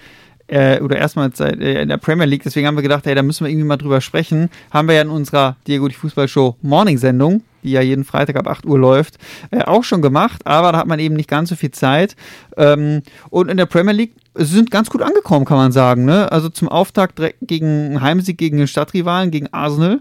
[0.48, 2.42] äh, oder erstmals äh, in der Premier League.
[2.42, 4.50] Deswegen haben wir gedacht, hey, da müssen wir irgendwie mal drüber sprechen.
[4.70, 8.64] Haben wir ja in unserer Diego die Fußballshow Morning-Sendung, die ja jeden Freitag ab 8
[8.66, 9.18] Uhr läuft,
[9.50, 10.46] äh, auch schon gemacht.
[10.46, 12.16] Aber da hat man eben nicht ganz so viel Zeit.
[12.56, 16.04] Ähm, und in der Premier League sind ganz gut angekommen, kann man sagen.
[16.04, 16.30] Ne?
[16.30, 20.00] Also zum Auftakt direkt gegen Heimsieg gegen den Stadtrivalen, gegen Arsenal.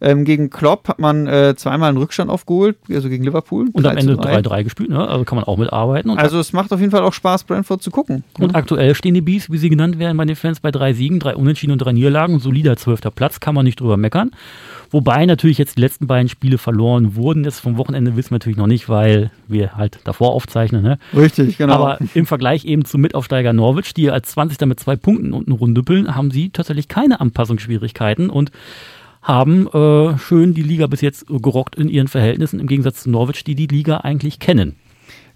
[0.00, 3.68] Ähm, gegen Klopp hat man äh, zweimal einen Rückstand aufgeholt, also gegen Liverpool.
[3.72, 5.08] Und am Ende 3-3 gespielt, ne?
[5.08, 6.10] Also kann man auch mitarbeiten.
[6.10, 8.24] also es macht auf jeden Fall auch Spaß, Brentford zu gucken.
[8.38, 8.54] Und ne?
[8.54, 11.36] aktuell stehen die Bees, wie sie genannt werden bei den Fans, bei drei Siegen, drei
[11.36, 12.38] Unentschieden und drei Niederlagen.
[12.38, 14.32] Solider zwölfter Platz, kann man nicht drüber meckern.
[14.94, 17.42] Wobei natürlich jetzt die letzten beiden Spiele verloren wurden.
[17.42, 20.84] Das vom Wochenende wissen wir natürlich noch nicht, weil wir halt davor aufzeichnen.
[20.84, 21.00] Ne?
[21.16, 21.74] Richtig, genau.
[21.74, 24.68] Aber im Vergleich eben zum Mitaufsteiger Norwich, die als 20.
[24.68, 28.52] mit zwei Punkten unten rundüppeln, haben sie tatsächlich keine Anpassungsschwierigkeiten und
[29.20, 33.42] haben äh, schön die Liga bis jetzt gerockt in ihren Verhältnissen, im Gegensatz zu Norwich,
[33.42, 34.76] die die Liga eigentlich kennen.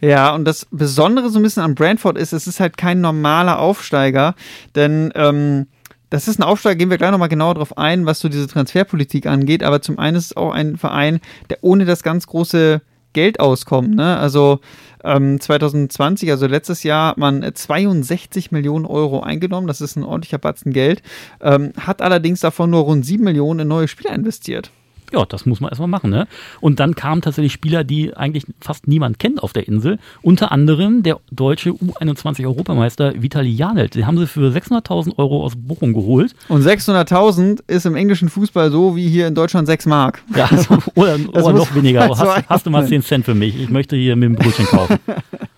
[0.01, 3.59] Ja, und das Besondere so ein bisschen an Brentford ist, es ist halt kein normaler
[3.59, 4.37] Aufsteiger,
[4.77, 5.67] denn ähm,
[6.11, 9.27] das ist ein Aufsteiger, gehen wir gleich nochmal genauer drauf ein, was so diese Transferpolitik
[9.27, 9.63] angeht.
[9.63, 12.81] Aber zum einen ist es auch ein Verein, der ohne das ganz große
[13.13, 13.95] Geld auskommt.
[13.95, 14.17] Ne?
[14.17, 14.61] Also
[15.05, 19.67] ähm, 2020, also letztes Jahr, hat man 62 Millionen Euro eingenommen.
[19.67, 21.03] Das ist ein ordentlicher Batzen Geld.
[21.41, 24.71] Ähm, hat allerdings davon nur rund 7 Millionen in neue Spieler investiert
[25.13, 26.11] ja, das muss man erstmal machen.
[26.11, 26.27] Ne?
[26.61, 29.99] Und dann kamen tatsächlich Spieler, die eigentlich fast niemand kennt auf der Insel.
[30.23, 33.95] Unter anderem der deutsche U21-Europameister Vitali Janelt.
[33.95, 36.35] Den haben sie für 600.000 Euro aus Bochum geholt.
[36.49, 40.23] Und 600.000 ist im englischen Fußball so wie hier in Deutschland 6 Mark.
[40.35, 42.09] Ja, also, oder, oder noch weniger.
[42.19, 43.61] Hast, hast, du mal 10 Cent für mich?
[43.61, 44.99] Ich möchte hier mit dem Brötchen kaufen.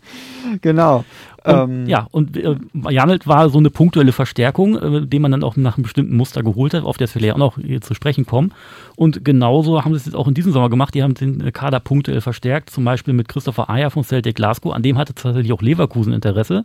[0.61, 1.05] genau.
[1.45, 2.57] Und, ähm, ja, und äh,
[2.91, 6.43] Janelt war so eine punktuelle Verstärkung, äh, den man dann auch nach einem bestimmten Muster
[6.43, 8.53] geholt hat, auf das wir ja auch noch hier zu sprechen kommen.
[8.97, 10.95] Und genauso haben sie es jetzt auch in diesem Sommer gemacht.
[10.95, 14.73] Die haben den Kader punktuell verstärkt, zum Beispiel mit Christopher Ayer von Celtic Glasgow.
[14.73, 16.65] An dem hatte tatsächlich auch Leverkusen Interesse.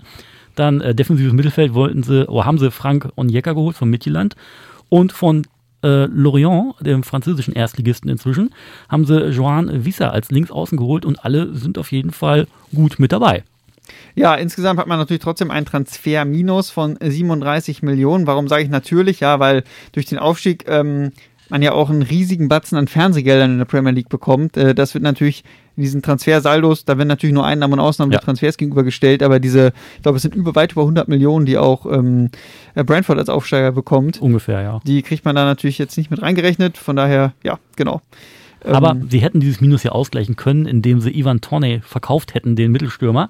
[0.56, 4.36] Dann äh, defensives Mittelfeld wollten sie, oder haben sie Frank Onyeka geholt von Midtjylland.
[4.90, 5.44] Und von
[5.84, 8.54] äh, Lorient, dem französischen Erstligisten inzwischen,
[8.90, 13.12] haben sie Joan Wissa als Linksaußen geholt und alle sind auf jeden Fall gut mit
[13.12, 13.44] dabei.
[14.16, 18.28] Ja, insgesamt hat man natürlich trotzdem ein Transferminus von 37 Millionen.
[18.28, 19.20] Warum sage ich natürlich?
[19.20, 21.12] Ja, weil durch den Aufstieg ähm,
[21.50, 24.58] man ja auch einen riesigen Batzen an Fernsehgeldern in der Premier League bekommt.
[24.58, 25.44] Äh, das wird natürlich
[25.78, 28.20] in diesen Transfersaldos, da werden natürlich nur Einnahmen und Ausnahmen ja.
[28.20, 31.58] der Transfers gegenübergestellt, aber diese, ich glaube, es sind über weit über 100 Millionen, die
[31.58, 32.30] auch ähm,
[32.76, 34.22] Brentford als Aufsteiger bekommt.
[34.22, 34.80] Ungefähr, ja.
[34.86, 38.02] Die kriegt man da natürlich jetzt nicht mit reingerechnet, von daher, ja, genau.
[38.64, 42.56] Aber ähm, sie hätten dieses Minus ja ausgleichen können, indem sie Ivan Torney verkauft hätten,
[42.56, 43.30] den Mittelstürmer.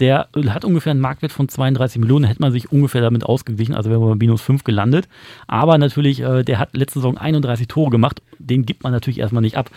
[0.00, 3.90] Der hat ungefähr einen Marktwert von 32 Millionen, hätte man sich ungefähr damit ausgeglichen, also
[3.90, 5.08] wäre man bei minus 5 gelandet.
[5.46, 9.42] Aber natürlich, äh, der hat letzte Saison 31 Tore gemacht, den gibt man natürlich erstmal
[9.42, 9.70] nicht ab.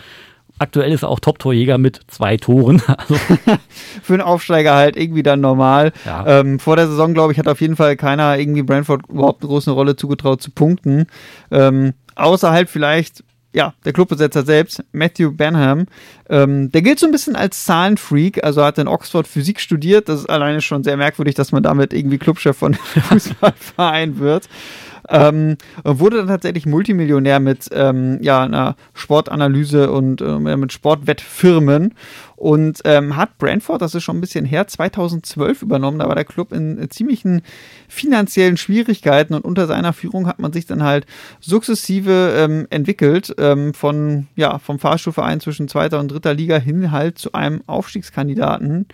[0.58, 2.82] Aktuell ist er auch Top-Torjäger mit zwei Toren.
[2.86, 3.14] Also
[4.02, 5.92] Für einen Aufsteiger halt irgendwie dann normal.
[6.04, 6.40] Ja.
[6.40, 9.48] Ähm, vor der Saison, glaube ich, hat auf jeden Fall keiner irgendwie Brentford überhaupt eine
[9.48, 11.06] große Rolle zugetraut zu punkten.
[11.50, 15.86] Ähm, außer halt vielleicht ja, der Clubbesitzer selbst, Matthew Benham,
[16.28, 20.08] ähm, der gilt so ein bisschen als Zahlenfreak, also hat in Oxford Physik studiert.
[20.08, 22.74] Das ist alleine schon sehr merkwürdig, dass man damit irgendwie Clubchef von
[23.08, 24.48] Fußballverein wird.
[25.08, 31.94] Ähm, wurde dann tatsächlich Multimillionär mit ähm, ja, einer Sportanalyse und äh, mit Sportwettfirmen
[32.42, 36.00] und ähm, hat Brentford, das ist schon ein bisschen her, 2012 übernommen.
[36.00, 37.42] Da war der Club in, in ziemlichen
[37.86, 41.06] finanziellen Schwierigkeiten und unter seiner Führung hat man sich dann halt
[41.38, 47.16] sukzessive ähm, entwickelt ähm, von ja vom Fahrstuhlverein zwischen zweiter und dritter Liga hin halt
[47.16, 48.86] zu einem Aufstiegskandidaten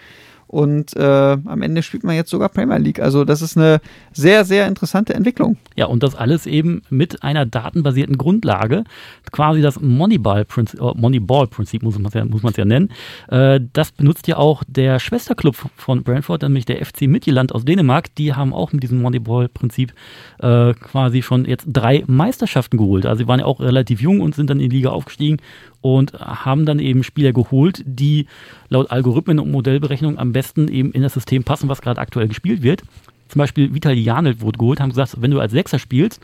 [0.48, 3.00] und äh, am Ende spielt man jetzt sogar Premier League.
[3.00, 3.80] Also das ist eine
[4.12, 5.58] sehr, sehr interessante Entwicklung.
[5.76, 8.84] Ja, und das alles eben mit einer datenbasierten Grundlage,
[9.30, 12.24] quasi das Moneyball-Prinzip, oh, Moneyball-Prinzip muss man es ja,
[12.56, 12.88] ja nennen.
[13.28, 18.14] Äh, das benutzt ja auch der Schwesterclub von Brentford, nämlich der FC Midtjylland aus Dänemark.
[18.14, 19.92] Die haben auch mit diesem Moneyball-Prinzip
[20.38, 23.04] äh, quasi schon jetzt drei Meisterschaften geholt.
[23.04, 25.36] Also sie waren ja auch relativ jung und sind dann in die Liga aufgestiegen
[25.80, 28.26] und haben dann eben Spieler geholt, die
[28.68, 32.62] laut Algorithmen und Modellberechnung am besten eben in das System passen, was gerade aktuell gespielt
[32.62, 32.82] wird.
[33.28, 36.20] Zum Beispiel Vitali Janelt wurde geholt, haben gesagt, wenn du als Sechser spielst,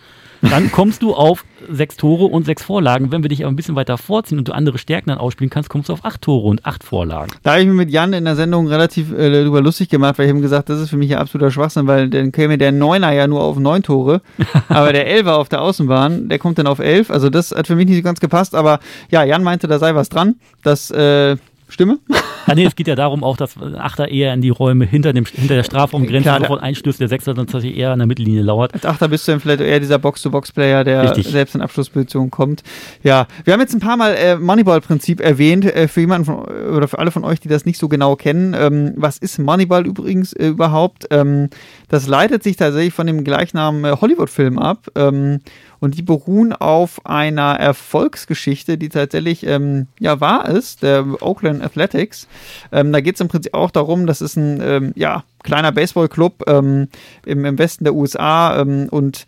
[0.51, 3.13] dann kommst du auf sechs Tore und sechs Vorlagen.
[3.13, 5.71] Wenn wir dich aber ein bisschen weiter vorziehen und du andere Stärken dann ausspielen kannst,
[5.71, 7.33] kommst du auf acht Tore und acht Vorlagen.
[7.43, 10.27] Da habe ich mich mit Jan in der Sendung relativ äh, darüber lustig gemacht, weil
[10.27, 13.13] ich ihm gesagt, das ist für mich ja absoluter Schwachsinn, weil dann käme der Neuner
[13.13, 14.21] ja nur auf neun Tore,
[14.69, 17.11] aber der Elfer auf der Außenbahn, der kommt dann auf elf.
[17.11, 20.09] Also das hat für mich nicht ganz gepasst, aber ja, Jan meinte, da sei was
[20.09, 20.37] dran.
[20.63, 21.37] Das äh,
[21.69, 21.99] Stimme?
[22.47, 25.13] Ah, nee, es geht ja darum auch, dass ein Achter eher in die Räume hinter,
[25.13, 28.43] dem, hinter der Strafraumgrenze Klar, sofort einstößt, der Sechser dann tatsächlich eher an der Mittellinie
[28.43, 28.75] lauert.
[28.75, 31.29] Als Achter bist du dann vielleicht eher dieser Box-to-Box-Player, der Richtig.
[31.29, 32.63] selbst in Abschlussposition kommt.
[33.03, 36.87] Ja, wir haben jetzt ein paar Mal äh, Moneyball-Prinzip erwähnt, äh, für jemanden von, oder
[36.87, 38.55] für alle von euch, die das nicht so genau kennen.
[38.59, 41.07] Ähm, was ist Moneyball übrigens äh, überhaupt?
[41.11, 41.49] Ähm,
[41.89, 44.89] das leitet sich tatsächlich von dem Gleichnamen äh, Hollywood-Film ab.
[44.97, 45.41] Ähm,
[45.85, 52.27] und die beruhen auf einer Erfolgsgeschichte, die tatsächlich ähm, ja wahr ist, der Oakland Athletics.
[52.73, 56.49] Ähm, da geht es im Prinzip auch darum, das ist ein ähm, ja, kleiner Baseballclub
[56.49, 56.89] ähm,
[57.27, 59.27] im, im Westen der USA ähm, und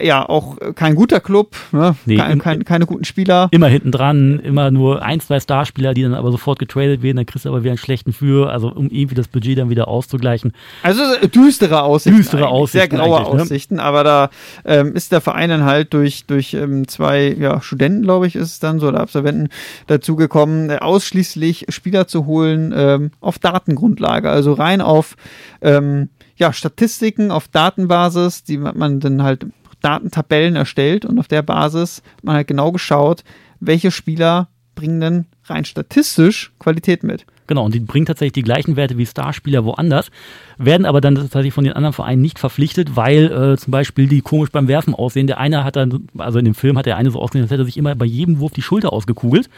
[0.00, 1.96] ja, auch kein guter Club, ne?
[2.04, 3.48] nee, kein, kein, keine guten Spieler.
[3.52, 7.26] Immer hinten dran, immer nur ein, zwei Starspieler, die dann aber sofort getradet werden, dann
[7.26, 10.52] kriegst du aber wieder einen schlechten für, also um irgendwie das Budget dann wieder auszugleichen.
[10.82, 12.18] Also düstere Aussichten.
[12.18, 12.78] Düstere Aussichten.
[12.78, 13.26] Sehr graue ne?
[13.26, 13.82] Aussichten, ne?
[13.82, 14.30] aber da
[14.64, 18.50] ähm, ist der Verein dann halt durch, durch ähm, zwei ja, Studenten, glaube ich, ist
[18.50, 19.48] es dann so, oder Absolventen
[19.86, 25.16] dazu gekommen, äh, ausschließlich Spieler zu holen ähm, auf Datengrundlage, also rein auf
[25.62, 29.46] ähm, ja, Statistiken auf Datenbasis, die man dann halt
[29.80, 33.24] Datentabellen erstellt und auf der Basis man halt genau geschaut,
[33.60, 37.26] welche Spieler bringen denn rein statistisch Qualität mit.
[37.48, 40.10] Genau, und die bringen tatsächlich die gleichen Werte wie Starspieler woanders,
[40.58, 44.20] werden aber dann tatsächlich von den anderen Vereinen nicht verpflichtet, weil äh, zum Beispiel die
[44.20, 45.26] komisch beim Werfen aussehen.
[45.26, 47.62] Der eine hat dann, also in dem Film hat der eine so ausgesehen, als hätte
[47.62, 49.48] er sich immer bei jedem Wurf die Schulter ausgekugelt.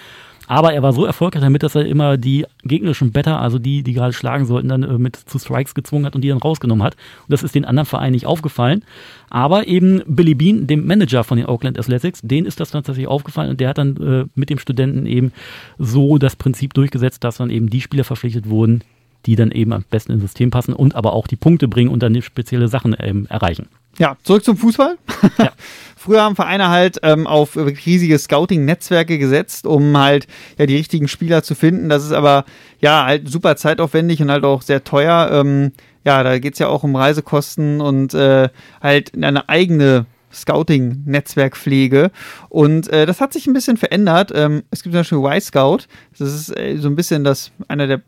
[0.51, 3.93] Aber er war so erfolgreich damit, dass er immer die gegnerischen Better, also die, die
[3.93, 6.95] gerade schlagen sollten, dann äh, mit zu Strikes gezwungen hat und die dann rausgenommen hat.
[6.95, 8.83] Und das ist den anderen Vereinen nicht aufgefallen.
[9.29, 13.07] Aber eben Billy Bean, dem Manager von den Oakland Athletics, den ist das dann tatsächlich
[13.07, 15.31] aufgefallen und der hat dann äh, mit dem Studenten eben
[15.79, 18.83] so das Prinzip durchgesetzt, dass dann eben die Spieler verpflichtet wurden,
[19.27, 22.03] die dann eben am besten ins System passen und aber auch die Punkte bringen und
[22.03, 23.69] dann spezielle Sachen ähm, erreichen.
[23.99, 24.97] Ja, zurück zum Fußball.
[25.39, 25.53] Ja.
[25.97, 31.43] Früher haben Vereine halt ähm, auf riesige Scouting-Netzwerke gesetzt, um halt ja die richtigen Spieler
[31.43, 31.91] zu finden.
[31.91, 32.47] Das ist aber
[32.81, 35.29] ja halt super zeitaufwendig und halt auch sehr teuer.
[35.31, 35.73] Ähm,
[36.05, 38.49] ja, da geht's ja auch um Reisekosten und äh,
[38.81, 42.11] halt eine eigene Scouting-Netzwerkpflege.
[42.49, 44.33] Und äh, das hat sich ein bisschen verändert.
[44.35, 45.81] Ähm, es gibt zum Beispiel Y-Scout.
[46.19, 48.01] Das ist äh, so ein bisschen das einer der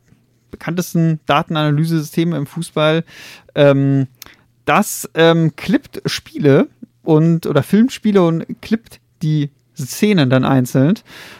[0.53, 3.05] bekanntesten Datenanalyse-Systeme im Fußball.
[3.57, 4.07] Ähm,
[4.65, 6.69] das ähm, klippt Spiele
[7.03, 10.95] und oder Filmspiele und klippt die Szenen dann einzeln.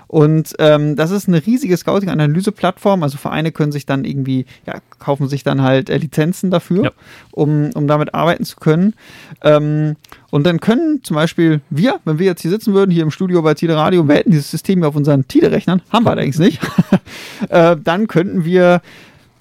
[0.07, 3.03] Und ähm, das ist eine riesige Scouting-Analyse-Plattform.
[3.03, 6.90] Also Vereine können sich dann irgendwie, ja, kaufen sich dann halt äh, Lizenzen dafür, ja.
[7.31, 8.95] um, um damit arbeiten zu können.
[9.42, 9.97] Ähm,
[10.31, 13.42] und dann können zum Beispiel wir, wenn wir jetzt hier sitzen würden, hier im Studio
[13.42, 16.61] bei Tide Radio, wir hätten dieses System hier auf unseren Tide-Rechnern, haben wir allerdings nicht,
[17.49, 18.83] äh, dann könnten wir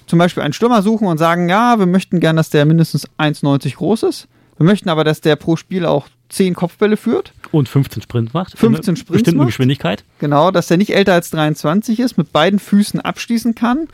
[0.08, 3.75] zum Beispiel einen Stürmer suchen und sagen, ja, wir möchten gern, dass der mindestens 1,90
[3.75, 4.27] groß ist.
[4.58, 7.33] Wir möchten aber, dass der pro Spiel auch 10 Kopfbälle führt.
[7.51, 8.57] Und 15 Sprint macht.
[8.57, 9.11] 15 Sprint.
[9.11, 9.47] Bestimmte macht.
[9.47, 10.03] Geschwindigkeit.
[10.19, 13.87] Genau, dass der nicht älter als 23 ist, mit beiden Füßen abschließen kann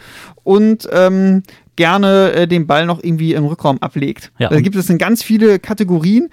[0.43, 1.43] und ähm,
[1.75, 4.31] gerne äh, den Ball noch irgendwie im Rückraum ablegt.
[4.39, 6.29] Ja, da gibt es dann ganz viele Kategorien.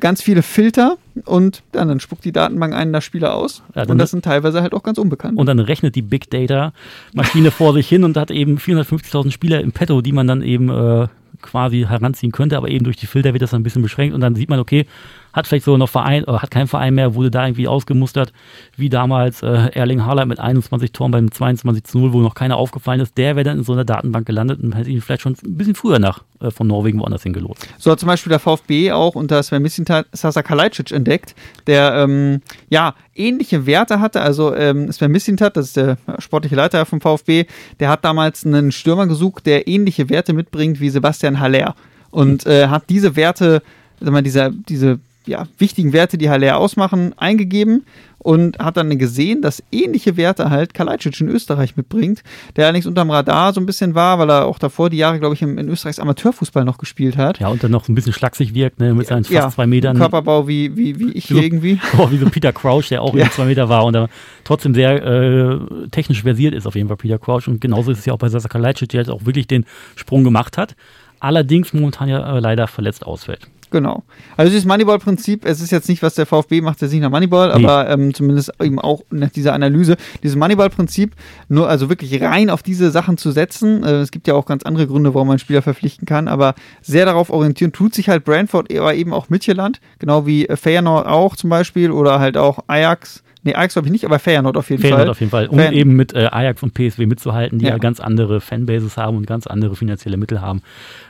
[0.00, 3.62] ganz viele Filter und dann, dann spuckt die Datenbank einen da Spieler aus.
[3.74, 5.38] Ja, und das sind teilweise halt auch ganz unbekannt.
[5.38, 6.72] Und dann rechnet die Big Data
[7.12, 10.68] Maschine vor sich hin und hat eben 450.000 Spieler im Petto, die man dann eben
[10.68, 11.06] äh,
[11.42, 14.20] quasi heranziehen könnte, aber eben durch die Filter wird das dann ein bisschen beschränkt und
[14.20, 14.86] dann sieht man, okay,
[15.34, 18.32] hat vielleicht so noch Verein, oder hat keinen Verein mehr, wurde da irgendwie ausgemustert,
[18.76, 22.56] wie damals äh, Erling Haaland mit 21 Toren beim 22 zu 0, wo noch keiner
[22.56, 25.36] aufgefallen ist, der wäre dann in so einer Datenbank gelandet und hätte ihn vielleicht schon
[25.44, 27.66] ein bisschen früher nach äh, von Norwegen woanders hingelotst.
[27.78, 31.34] So hat zum Beispiel der VfB auch unter Sven Mislintat Sasa Kalajdzic entdeckt,
[31.66, 34.20] der ähm, ja ähnliche Werte hatte.
[34.20, 37.46] Also ähm, Sven Mislintat, das ist der sportliche Leiter vom VfB,
[37.80, 41.74] der hat damals einen Stürmer gesucht, der ähnliche Werte mitbringt wie Sebastian Haller
[42.12, 43.62] und äh, hat diese Werte,
[44.00, 47.84] sag mal, diese, diese ja, wichtigen Werte, die Haller ausmachen, eingegeben
[48.18, 52.22] und hat dann gesehen, dass ähnliche Werte halt Kalajdzic in Österreich mitbringt,
[52.56, 55.34] der allerdings unterm Radar so ein bisschen war, weil er auch davor die Jahre, glaube
[55.34, 57.38] ich, in Österreichs Amateurfußball noch gespielt hat.
[57.38, 59.96] Ja, und dann noch ein bisschen schlaksig wirkt, ne, mit seinen fast Ja, zwei Metern.
[59.98, 61.36] Körperbau wie, wie, wie ich So.
[61.36, 61.78] irgendwie.
[61.98, 63.24] Oh, wie so Peter Crouch, der auch Ja.
[63.24, 64.08] über zwei Meter war und da
[64.44, 65.58] trotzdem sehr äh,
[65.90, 67.46] technisch versiert ist, auf jeden Fall Peter Crouch.
[67.46, 69.64] Und genauso ist es ja auch bei Sasa Kalajdzic, der jetzt auch wirklich den
[69.96, 70.74] Sprung gemacht hat.
[71.20, 73.48] Allerdings momentan ja äh, leider verletzt ausfällt.
[73.74, 74.04] Genau.
[74.36, 77.10] Also dieses Moneyball-Prinzip, es ist jetzt nicht, was der VfB macht, der ist nicht nach
[77.10, 77.64] Moneyball, Nee.
[77.64, 79.96] aber ähm, zumindest eben auch nach dieser Analyse.
[80.22, 81.10] Dieses Moneyball-Prinzip,
[81.48, 83.82] nur also wirklich rein auf diese Sachen zu setzen.
[83.82, 86.54] Äh, es gibt ja auch ganz andere Gründe, warum man einen Spieler verpflichten kann, aber
[86.82, 91.34] sehr darauf orientieren tut sich halt Brentford, aber eben auch Midtjylland, genau wie Feyenoord auch
[91.34, 93.23] zum Beispiel oder halt auch Ajax.
[93.44, 95.08] Nee, Ajax glaube ich nicht, aber Feyenoord auf jeden Fehlt Fall.
[95.08, 97.72] auf jeden Fall, um Fan- eben mit äh, Ajax und PSW mitzuhalten, die ja.
[97.72, 97.78] Ja.
[97.78, 100.62] ganz andere Fanbases haben und ganz andere finanzielle Mittel haben.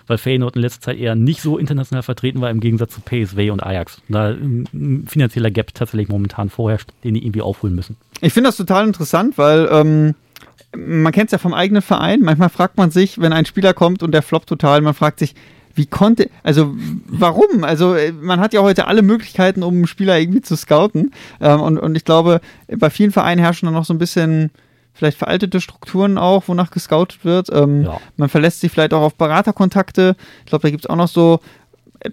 [0.08, 3.50] Weil Feyenoord in letzter Zeit eher nicht so international vertreten war, im Gegensatz zu PSW
[3.50, 4.02] und Ajax.
[4.08, 7.96] Da ein, ein finanzieller Gap tatsächlich momentan vorherrscht, den die irgendwie aufholen müssen.
[8.20, 10.14] Ich finde das total interessant, weil ähm,
[10.76, 12.20] man kennt es ja vom eigenen Verein.
[12.22, 15.34] Manchmal fragt man sich, wenn ein Spieler kommt und der floppt total, man fragt sich,
[15.74, 16.74] wie konnte, also
[17.06, 17.64] warum?
[17.64, 21.12] Also äh, man hat ja heute alle Möglichkeiten, um einen Spieler irgendwie zu scouten.
[21.40, 24.50] Ähm, und, und ich glaube, bei vielen Vereinen herrschen dann noch so ein bisschen
[24.92, 27.48] vielleicht veraltete Strukturen auch, wonach gescoutet wird.
[27.52, 28.00] Ähm, Ja.
[28.16, 30.16] Man verlässt sich vielleicht auch auf Beraterkontakte.
[30.40, 31.40] Ich glaube, da gibt es auch noch so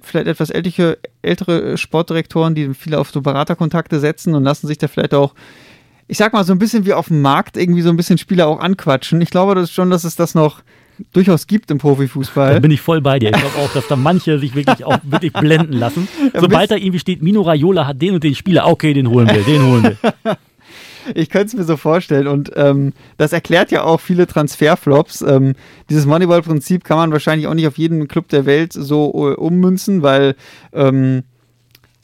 [0.02, 4.88] vielleicht etwas ältliche, ältere Sportdirektoren, die viele auf so Beraterkontakte setzen und lassen sich da
[4.88, 5.34] vielleicht auch,
[6.08, 8.47] ich sag mal, so ein bisschen wie auf dem Markt irgendwie so ein bisschen Spieler
[8.47, 9.21] auch anquatschen.
[9.21, 10.62] Ich glaube das schon, dass es das noch
[11.13, 12.60] durchaus gibt im Da Profifußball.
[12.60, 13.30] bin ich voll bei dir.
[13.30, 16.08] Ich glaube auch, dass da manche sich wirklich auch wirklich blenden lassen.
[16.34, 19.41] Sobald da irgendwie steht, Mino Raiola hat den und den Spieler, okay, den holen wir,
[19.43, 20.38] den holen wir.
[21.15, 25.21] Ich könnte es mir so vorstellen und ähm, das erklärt ja auch viele Transferflops.
[25.21, 25.56] Ähm,
[25.89, 30.04] dieses Moneyball-Prinzip kann man wahrscheinlich auch nicht auf jeden Club der Welt so äh, ummünzen,
[30.04, 30.36] weil
[30.73, 31.23] ähm,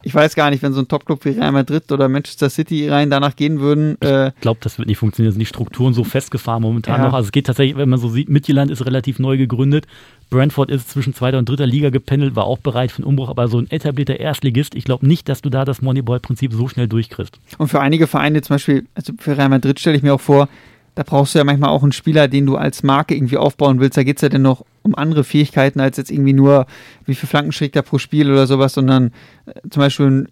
[0.03, 3.09] ich weiß gar nicht, wenn so ein Topclub wie Real Madrid oder Manchester City rein
[3.09, 3.99] danach gehen würden.
[4.01, 5.31] Äh, Ich glaube, das wird nicht funktionieren.
[5.33, 7.07] Sind die Strukturen so festgefahren momentan Ja.
[7.07, 7.13] noch.
[7.13, 9.85] Also es geht tatsächlich, wenn man so sieht, Midtjylland ist relativ neu gegründet.
[10.29, 13.47] Brentford ist zwischen zweiter und dritter Liga gependelt, war auch bereit für einen Umbruch, aber
[13.47, 17.39] so ein etablierter Erstligist, ich glaube nicht, dass du da das Moneyball-Prinzip so schnell durchkriegst.
[17.57, 20.49] Und für einige Vereine, zum Beispiel, also für Real Madrid stelle ich mir auch vor,
[20.97, 23.97] da brauchst du ja manchmal auch einen Spieler, den du als Marke irgendwie aufbauen willst.
[23.97, 26.65] Da geht es ja dann noch um andere Fähigkeiten als jetzt irgendwie nur,
[27.05, 29.11] wie viel Flanken schlägt er pro Spiel oder sowas, sondern
[29.45, 30.27] äh, zum Beispiel, ein,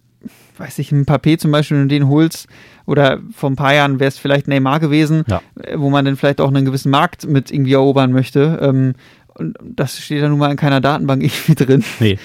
[0.58, 2.48] weiß ich, ein Papé zum Beispiel, wenn du den holst,
[2.84, 5.40] oder vor ein paar Jahren wäre es vielleicht Neymar gewesen, Ja.
[5.62, 8.58] äh, wo man dann vielleicht auch einen gewissen Markt mit irgendwie erobern möchte.
[8.60, 8.94] Ähm,
[9.34, 11.84] und das steht ja nun mal in keiner Datenbank irgendwie drin.
[12.00, 12.18] Nee,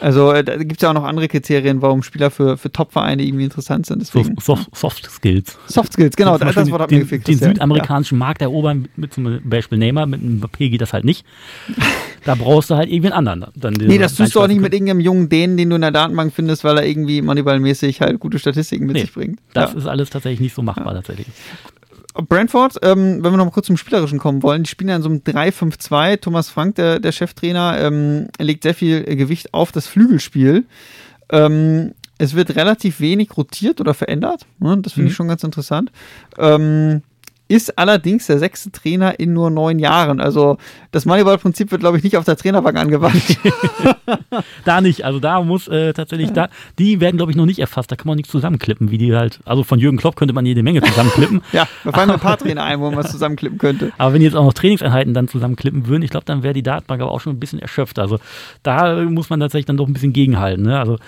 [0.00, 3.22] Also äh, da gibt es ja auch noch andere Kriterien, warum Spieler für, für Top-Vereine
[3.24, 4.06] irgendwie interessant sind.
[4.06, 4.40] so Deswegen.
[4.40, 5.58] Soft, Soft Skills.
[5.66, 7.26] Soft Skills, genau, das, das Wort hat mir den, gefehlt.
[7.28, 11.24] den südamerikanischen Markt erobern, mit zum Beispiel Neymar, mit einem Mbappé geht das halt nicht.
[12.24, 13.52] Da brauchst du halt irgendwie einen anderen.
[13.56, 13.86] Dann Ja.
[13.86, 16.32] Nee, das tust du auch nicht mit irgendeinem jungen Dänen, den du in der Datenbank
[16.34, 19.38] findest, weil er irgendwie Moneyball-mäßig halt gute Statistiken mit Nee, sich bringt.
[19.54, 19.78] Das Ja.
[19.78, 21.26] ist alles tatsächlich nicht so machbar tatsächlich.
[22.28, 25.02] Brentford, ähm, wenn wir noch mal kurz zum Spielerischen kommen wollen, die spielen ja in
[25.02, 26.20] so einem 3-5-2.
[26.20, 30.64] Thomas Frank, der, der Cheftrainer, ähm, legt sehr viel äh, Gewicht auf das Flügelspiel.
[31.30, 34.46] Ähm, es wird relativ wenig rotiert oder verändert.
[34.58, 34.78] Ne?
[34.78, 35.16] Das finde ich Mhm.
[35.16, 35.90] schon ganz interessant.
[36.38, 37.02] Ähm,
[37.48, 40.20] ist allerdings der sechste Trainer in nur neun Jahren.
[40.20, 40.58] Also
[40.90, 43.22] das Moneyball-Prinzip wird, glaube ich, nicht auf der Trainerbank angewandt.
[44.64, 47.90] Da nicht, also da muss äh, tatsächlich da, die werden glaube ich noch nicht erfasst,
[47.90, 50.62] da kann man nichts zusammenklippen, wie die halt, also von Jürgen Klopp könnte man jede
[50.62, 53.92] Menge zusammenklippen, ja, da fallen ein paar Trainer ein, wo man es zusammenklippen könnte.
[53.98, 56.62] aber wenn die jetzt auch noch Trainingseinheiten dann zusammenklippen würden, ich glaube, dann wäre die
[56.62, 58.18] Datenbank aber auch schon ein bisschen erschöpft, also
[58.62, 60.78] da muss man tatsächlich dann doch ein bisschen gegenhalten, ne?
[60.78, 60.98] also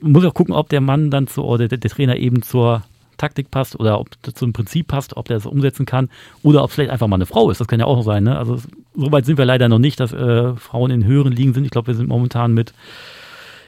[0.00, 2.82] muss auch gucken, ob der Mann dann zu, oder der, der Trainer eben zur
[3.16, 6.08] Taktik passt oder ob das zum Prinzip passt, ob der das umsetzen kann
[6.42, 7.60] oder ob es vielleicht einfach mal eine Frau ist.
[7.60, 8.24] Das kann ja auch sein.
[8.24, 8.38] Ne?
[8.38, 8.58] Also
[8.94, 11.64] so weit sind wir leider noch nicht, dass äh, Frauen in höheren Ligen sind.
[11.64, 12.72] Ich glaube, wir sind momentan mit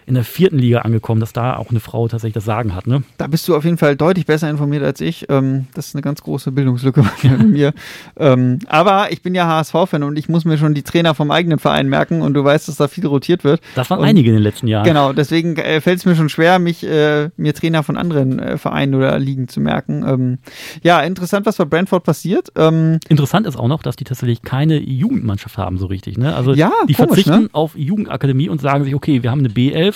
[0.06, 2.86] in der vierten Liga angekommen, dass da auch eine Frau tatsächlich das Sagen hat.
[2.86, 3.02] Ne?
[3.18, 5.26] Da bist du auf jeden Fall deutlich besser informiert als ich.
[5.28, 7.72] Ähm, das ist eine ganz große Bildungslücke bei mir.
[8.16, 11.58] ähm, aber ich bin ja HSV-Fan und ich muss mir schon die Trainer vom eigenen
[11.58, 13.60] Verein merken und du weißt, dass da viel rotiert wird.
[13.74, 14.84] Das waren und, einige in den letzten Jahren.
[14.84, 18.58] Genau, deswegen äh, fällt es mir schon schwer, mich äh, mir Trainer von anderen äh,
[18.58, 20.04] Vereinen oder Ligen zu merken.
[20.06, 20.38] Ähm,
[20.82, 22.52] ja, interessant, was bei Brentford passiert.
[22.56, 26.18] Ähm, interessant ist auch noch, dass die tatsächlich keine Jugendmannschaft haben so richtig.
[26.18, 26.34] Ne?
[26.34, 27.48] Also ja, die komisch, verzichten ne?
[27.52, 29.93] auf Jugendakademie und sagen sich, okay, wir haben eine B11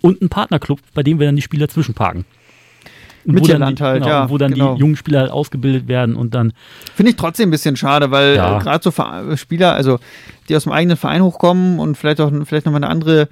[0.00, 2.24] und einen Partnerclub, bei dem wir dann die Spieler zwischenparken.
[3.26, 4.74] Und wo dann, die, halt, genau, ja, wo dann genau.
[4.74, 6.52] die jungen Spieler halt ausgebildet werden und dann
[6.94, 8.58] Finde ich trotzdem ein bisschen schade, weil Ja.
[8.58, 9.98] gerade so Ver- Spieler, also
[10.48, 13.28] die aus dem eigenen Verein hochkommen und vielleicht auch vielleicht nochmal eine andere,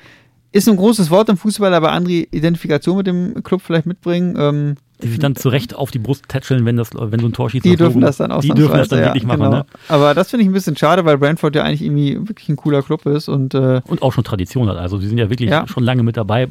[0.50, 4.34] ist ein großes Wort im Fußball, aber andere Identifikation mit dem Club vielleicht mitbringen.
[4.38, 7.50] Ähm, die sich dann zurecht auf die Brust tätscheln, wenn, das, wenn so ein Tor
[7.50, 7.64] schießt.
[7.64, 9.50] die dürfen das dann auch Die dürfen das dann wirklich machen.
[9.50, 9.66] Ne?
[9.88, 12.82] Aber das finde ich ein bisschen schade, weil Brentford ja eigentlich irgendwie wirklich ein cooler
[12.82, 14.76] Club ist und äh, Und auch schon Tradition hat.
[14.76, 15.66] Also die sind ja wirklich Ja.
[15.66, 16.48] schon lange mit dabei,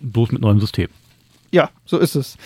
[0.00, 0.88] bloß mit neuem System.
[1.50, 2.36] ja, so ist es.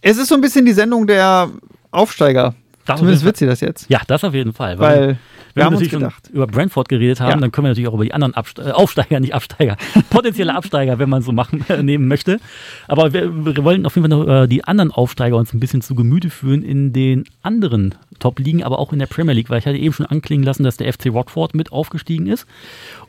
[0.00, 1.48] Es ist so ein bisschen die Sendung der
[1.90, 2.54] Aufsteiger.
[2.88, 3.90] Das Zumindest wird sie das jetzt.
[3.90, 4.78] Ja, das auf jeden Fall.
[4.78, 5.18] Weil wenn
[5.54, 6.30] wir haben uns natürlich schon gedacht.
[6.32, 7.36] über Brentford geredet haben, Ja.
[7.36, 9.76] dann können wir natürlich auch über die anderen Abste äh, Aufsteiger, nicht Absteiger,
[10.10, 12.40] potenzielle Absteiger, wenn man so machen äh, nehmen möchte.
[12.86, 15.82] Aber wir, wir wollen auf jeden Fall noch äh, die anderen Aufsteiger uns ein bisschen
[15.82, 19.66] zu Gemüte führen in den anderen Top-Ligen, aber auch in der Premier League, weil ich
[19.66, 22.46] hatte eben schon anklingen lassen, dass der FC Watford mit aufgestiegen ist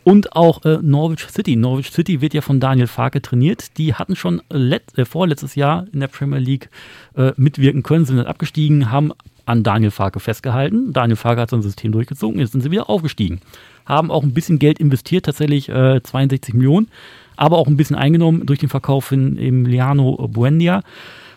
[0.03, 1.55] und auch äh, Norwich City.
[1.55, 3.77] Norwich City wird ja von Daniel Farke trainiert.
[3.77, 6.69] Die hatten schon äh, vorletztes Jahr in der Premier League
[7.15, 9.13] äh, mitwirken können, sind dann abgestiegen, haben
[9.49, 10.93] an Daniel Farke festgehalten.
[10.93, 13.41] Daniel Farke hat sein System durchgezogen, jetzt sind sie wieder aufgestiegen.
[13.85, 16.87] Haben auch ein bisschen Geld investiert, tatsächlich äh, 62 Millionen,
[17.35, 20.83] aber auch ein bisschen eingenommen durch den Verkauf in Emiliano Buendia.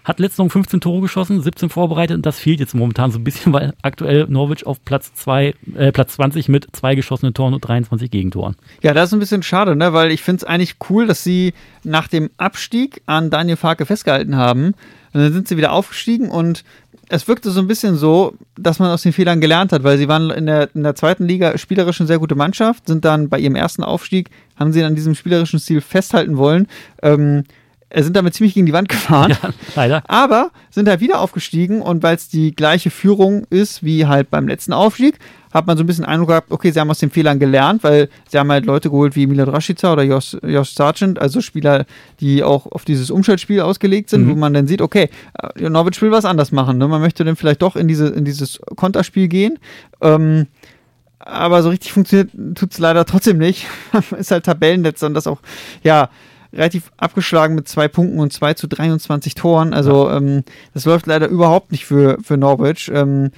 [0.04, 3.24] Hat letzte Saison 15 Tore geschossen, 17 vorbereitet und das fehlt jetzt momentan so ein
[3.24, 7.60] bisschen, weil aktuell Norwich auf Platz, zwei, äh, Platz 20 mit zwei geschossenen Toren und
[7.60, 8.56] 23 Gegentoren.
[8.82, 9.94] Ja, das ist ein bisschen schade, ne?
[9.94, 14.36] weil ich finde es eigentlich cool, dass sie nach dem Abstieg an Daniel Farke festgehalten
[14.36, 14.74] haben.
[15.14, 16.64] Und dann sind sie wieder aufgestiegen und
[17.12, 20.08] es wirkte so ein bisschen so, dass man aus den Fehlern gelernt hat, weil sie
[20.08, 23.38] waren in der, in der zweiten Liga spielerisch eine sehr gute Mannschaft, sind dann bei
[23.38, 26.68] ihrem ersten Aufstieg, haben sie an diesem spielerischen Stil festhalten wollen,
[27.02, 27.44] ähm,
[27.94, 29.36] sind damit ziemlich gegen die Wand gefahren.
[29.42, 30.02] Ja, leider.
[30.08, 34.48] Aber sind halt wieder aufgestiegen und weil es die gleiche Führung ist wie halt beim
[34.48, 35.18] letzten Aufstieg,
[35.52, 38.08] hat man so ein bisschen Eindruck gehabt, okay, sie haben aus den Fehlern gelernt, weil
[38.28, 41.84] sie haben halt Leute geholt wie Milad Rashica oder Josh, Josh Sargent, also Spieler,
[42.20, 44.30] die auch auf dieses Umschaltspiel ausgelegt sind, Mhm.
[44.30, 45.10] wo man dann sieht, okay,
[45.58, 46.78] äh, Norwich will was anders machen.
[46.78, 46.88] Ne?
[46.88, 49.58] Man möchte dann vielleicht doch in, diese, in dieses Konterspiel gehen.
[50.00, 50.46] Ähm,
[51.18, 53.66] aber so richtig funktioniert tut es leider trotzdem nicht.
[54.18, 55.40] ist halt Tabellenletzter und das auch,
[55.82, 56.08] ja,
[56.52, 59.72] relativ abgeschlagen mit zwei Punkten und zwei zu 23 Toren.
[59.74, 62.90] Also ähm, das läuft leider überhaupt nicht für, für Norwich.
[62.94, 63.30] Ähm,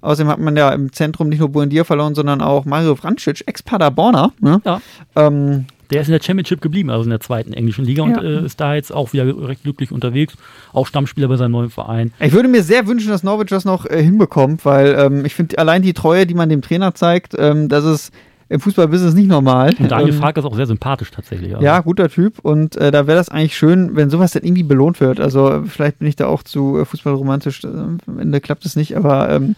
[0.00, 4.32] außerdem hat man ja im Zentrum nicht nur Buendia verloren, sondern auch Mario Vrancic, Ex-Paderborner.
[4.40, 4.60] Ne?
[4.64, 4.80] Ja.
[5.14, 8.22] Ähm, Der ist in der Championship geblieben, also in der zweiten englischen Liga und Ja.
[8.22, 10.34] äh, ist da jetzt auch wieder recht glücklich unterwegs.
[10.72, 12.12] Auch Stammspieler bei seinem neuen Verein.
[12.18, 15.58] ich würde mir sehr wünschen, dass Norwich das noch äh, hinbekommt, weil ähm, ich finde
[15.58, 18.12] allein die Treue, die man dem Trainer zeigt, ähm, das ist
[18.48, 19.74] im Fußballbusiness nicht normal.
[19.78, 21.54] Und Daniel ähm, Farke ist auch sehr sympathisch tatsächlich.
[21.54, 21.64] Also.
[21.64, 25.00] Ja, guter Typ und äh, da wäre das eigentlich schön, wenn sowas dann irgendwie belohnt
[25.00, 25.20] wird.
[25.20, 28.96] Also vielleicht bin ich da auch zu äh, fußballromantisch, äh, am Ende klappt es nicht,
[28.96, 29.56] aber ähm,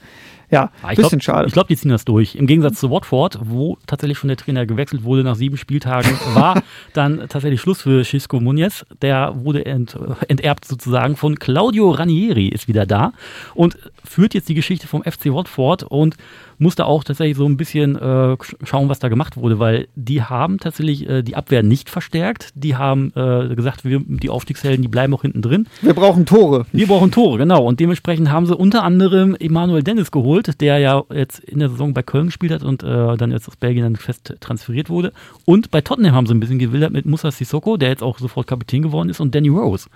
[0.50, 1.46] ja, Ah, ich bisschen glaub, schade.
[1.48, 2.34] Ich glaube, die ziehen das durch.
[2.34, 6.62] Im Gegensatz zu Watford, wo tatsächlich schon der Trainer gewechselt wurde nach sieben Spieltagen, war
[6.94, 8.84] dann tatsächlich Schluss für Xisco Muniz.
[9.02, 9.96] Der wurde ent,
[10.28, 13.12] enterbt sozusagen von Claudio Ranieri, ist wieder da
[13.54, 16.16] und führt jetzt die Geschichte vom FC Watford und
[16.58, 20.58] musste auch tatsächlich so ein bisschen äh, schauen, was da gemacht wurde, weil die haben
[20.58, 22.50] tatsächlich äh, die Abwehr nicht verstärkt.
[22.54, 25.66] Die haben äh, gesagt, wir, die Aufstiegshelden, die bleiben auch hinten drin.
[25.82, 26.66] Wir brauchen Tore.
[26.72, 27.64] Wir brauchen Tore, genau.
[27.64, 31.94] Und dementsprechend haben sie unter anderem Emanuel Dennis geholt, der ja jetzt in der Saison
[31.94, 35.12] bei Köln gespielt hat und äh, dann jetzt aus Belgien dann fest transferiert wurde.
[35.44, 38.46] Und bei Tottenham haben sie ein bisschen gewildert mit Musa Sissoko, der jetzt auch sofort
[38.46, 39.88] Kapitän geworden ist, und Danny Rose.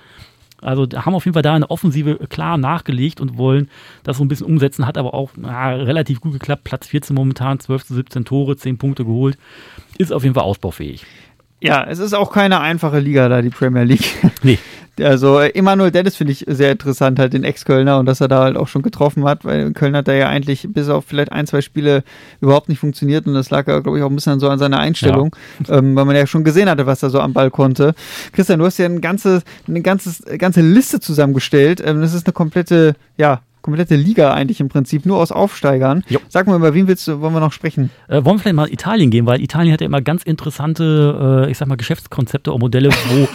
[0.63, 3.69] Also haben auf jeden Fall da eine Offensive klar nachgelegt und wollen
[4.05, 4.87] das so ein bisschen umsetzen.
[4.87, 6.65] Hat aber auch na, relativ gut geklappt.
[6.65, 9.37] Platz 14 momentan, 12 zu 17 Tore, 10 Punkte geholt.
[9.99, 11.05] Ist auf jeden Fall ausbaufähig.
[11.62, 14.05] Ja, es ist auch keine einfache Liga da, die Premier League.
[14.42, 14.59] Nee.
[15.01, 18.40] Also äh, Emanuel Dennis finde ich sehr interessant, halt den Ex-Kölner und dass er da
[18.42, 21.46] halt auch schon getroffen hat, weil Köln hat da ja eigentlich bis auf vielleicht ein,
[21.46, 22.05] zwei Spiele
[22.42, 24.79] überhaupt nicht funktioniert und das lag ja, glaube ich, auch ein bisschen so an seiner
[24.79, 25.35] Einstellung,
[25.70, 27.94] ähm, weil man ja schon gesehen hatte, was er so am Ball konnte.
[28.33, 31.83] Christian, du hast ja ein ganze, eine ganzes, ganze Liste zusammengestellt.
[31.85, 36.05] Ähm, das ist eine komplette, ja, komplette Liga eigentlich im Prinzip, nur aus Aufsteigern.
[36.09, 36.18] Jo.
[36.29, 37.90] Sag mal, über wen willst du, wollen wir noch sprechen?
[38.09, 41.51] Äh, wollen wir vielleicht mal Italien gehen, weil Italien hat ja immer ganz interessante, äh,
[41.51, 43.29] ich sag mal, Geschäftskonzepte und Modelle, wo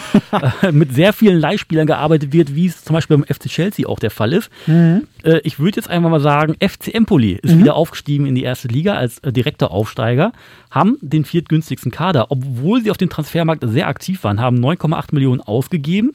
[0.66, 3.98] äh, mit sehr vielen Leihspielern gearbeitet wird, wie es zum Beispiel beim FC Chelsea auch
[3.98, 4.50] der Fall ist.
[4.66, 5.06] Mhm.
[5.22, 8.68] Äh, ich würde jetzt einfach mal sagen, FC Empoli ist wieder aufgestiegen in die erste
[8.68, 10.32] Liga als äh, direkter Aufsteiger,
[10.70, 15.40] haben den viertgünstigsten Kader, obwohl sie auf dem Transfermarkt sehr aktiv waren, haben 9,8 Millionen
[15.40, 16.12] ausgegeben.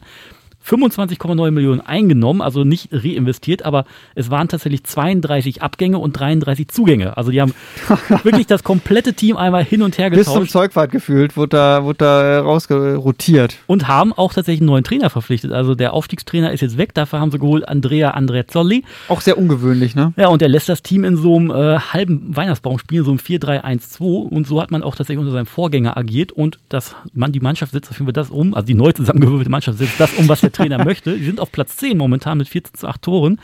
[0.66, 3.86] 25,9 Millionen eingenommen, also nicht reinvestiert, aber
[4.16, 7.18] es waren tatsächlich 32 Abgänge und 33 Zugänge.
[7.18, 7.54] Also die haben
[8.24, 11.84] wirklich das komplette Team einmal hin und her Bis zum getauscht Zeugwart gefühlt, wurde da,
[11.84, 13.58] wurde da rausgerotiert.
[13.68, 15.52] und haben auch tatsächlich einen neuen Trainer verpflichtet.
[15.52, 18.84] Also der Aufstiegstrainer ist jetzt weg, dafür haben sie geholt Andrea Andreazzoli.
[19.10, 20.14] Auch sehr ungewöhnlich, ne?
[20.16, 23.20] Ja, und der lässt das Team in so einem äh, halben Weihnachtsbaum spielen, so einem
[23.20, 24.30] 4-3-1-2.
[24.30, 26.32] Und so hat man auch tatsächlich unter seinem Vorgänger agiert.
[26.32, 29.52] Und das, man, die Mannschaft setzt auf jeden Fall das um, also die neu zusammengewürfelte
[29.52, 31.18] Mannschaft setzt das um, was der Trainer möchte.
[31.18, 33.40] Die sind auf Platz 10 momentan mit 14 zu 8 Toren.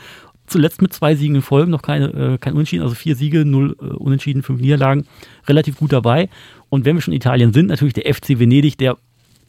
[0.46, 3.76] Zuletzt mit zwei Siegen in Folge, noch keine, äh, kein Unentschieden, also vier Siege, null
[3.80, 5.06] äh, Unentschieden, fünf Niederlagen.
[5.46, 6.28] Relativ gut dabei.
[6.70, 8.96] Und wenn wir schon in Italien sind, natürlich der FC Venedig, der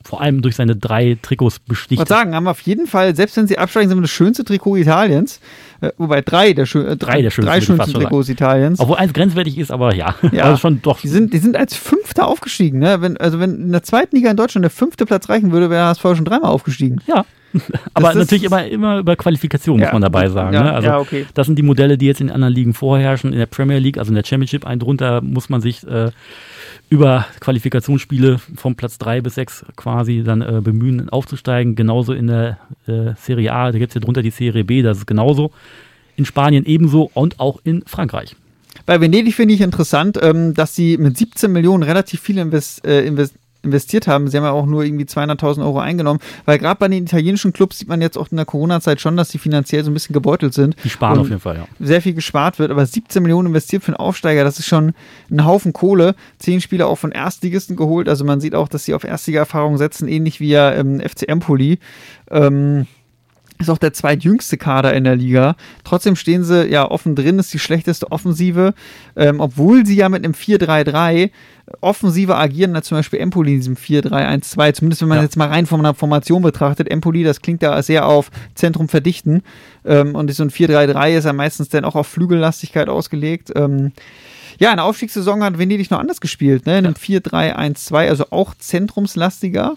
[0.03, 1.99] vor allem durch seine drei Trikots Ich besticht.
[1.99, 4.76] wollte sagen, haben auf jeden Fall, selbst wenn sie absteigen, sind wir das schönste Trikot
[4.78, 5.39] Italiens.
[5.82, 8.80] Äh, wobei drei der, schö äh, Drei der schönsten, drei würde ich schönsten Trikots Italiens.
[8.80, 10.16] Obwohl eins grenzwertig ist, aber ja.
[10.32, 10.43] Ja.
[10.43, 11.01] Also schon doch.
[11.01, 12.80] Die sind, die sind als Fünfter aufgestiegen.
[12.80, 13.01] Ne?
[13.01, 15.86] Wenn, also wenn in der zweiten Liga in Deutschland der fünfte Platz reichen würde, wäre
[15.86, 16.99] HSV schon dreimal aufgestiegen.
[17.07, 17.26] Ja.
[17.93, 19.93] Aber natürlich immer, immer über Qualifikation, muss Ja.
[19.93, 20.54] man dabei sagen.
[20.54, 20.74] Ja, ne?
[20.74, 21.26] Also ja, okay.
[21.34, 23.34] das sind die Modelle, die jetzt in den anderen Ligen vorherrschen.
[23.34, 26.12] In der Premier League, also in der Championship, ein drunter muss man sich äh,
[26.89, 31.76] über Qualifikationsspiele vom Platz drei bis sechs quasi dann äh, bemühen, aufzusteigen.
[31.76, 34.99] Genauso in der äh, Serie A, da gibt es ja drunter die Serie B, das
[34.99, 35.52] ist genauso.
[36.18, 38.36] In Spanien ebenso und auch in Frankreich.
[38.86, 43.06] Bei Venedig finde ich interessant, ähm, dass sie mit 17 Millionen relativ viel invest, äh,
[43.06, 44.28] invest, investiert haben.
[44.28, 47.80] Sie haben ja auch nur irgendwie 200.000 Euro eingenommen, weil gerade bei den italienischen Clubs
[47.80, 50.53] sieht man jetzt auch in der Corona-Zeit schon, dass sie finanziell so ein bisschen gebeutelt
[50.53, 50.76] sind.
[50.84, 51.68] Die sparen auf jeden Fall, ja.
[51.80, 54.93] sehr viel gespart wird, aber 17 Millionen investiert für einen Aufsteiger, das ist schon
[55.30, 56.16] ein Haufen Kohle.
[56.39, 60.07] Zehn Spieler auch von Erstligisten geholt, also man sieht auch, dass sie auf Erstliga-Erfahrung setzen,
[60.07, 61.80] ähnlich wie ja ähm, FC Empoli.
[62.30, 62.88] Ähm,
[63.62, 65.55] ist auch der zweitjüngste Kader in der Liga.
[65.84, 68.74] Trotzdem stehen sie ja offen drin, ist die schlechteste Offensive,
[69.16, 71.30] ähm, obwohl sie ja mit einem 4-3-3
[71.80, 74.74] offensiver agieren als zum Beispiel Empoli in diesem 4-3-1-2.
[74.74, 75.24] Zumindest wenn man Ja.
[75.24, 76.89] jetzt mal rein von einer Formation betrachtet.
[76.91, 79.41] Empoli, das klingt ja sehr auf Zentrum verdichten.
[79.86, 83.51] Ähm, und so ein 4-3-3 ist ja meistens dann auch auf Flügellastigkeit ausgelegt.
[83.55, 83.93] Ähm,
[84.59, 86.78] ja, in der Aufstiegssaison hat Venedig noch anders gespielt, ne?
[86.78, 89.76] In einem 4-3-1-2, also auch zentrumslastiger.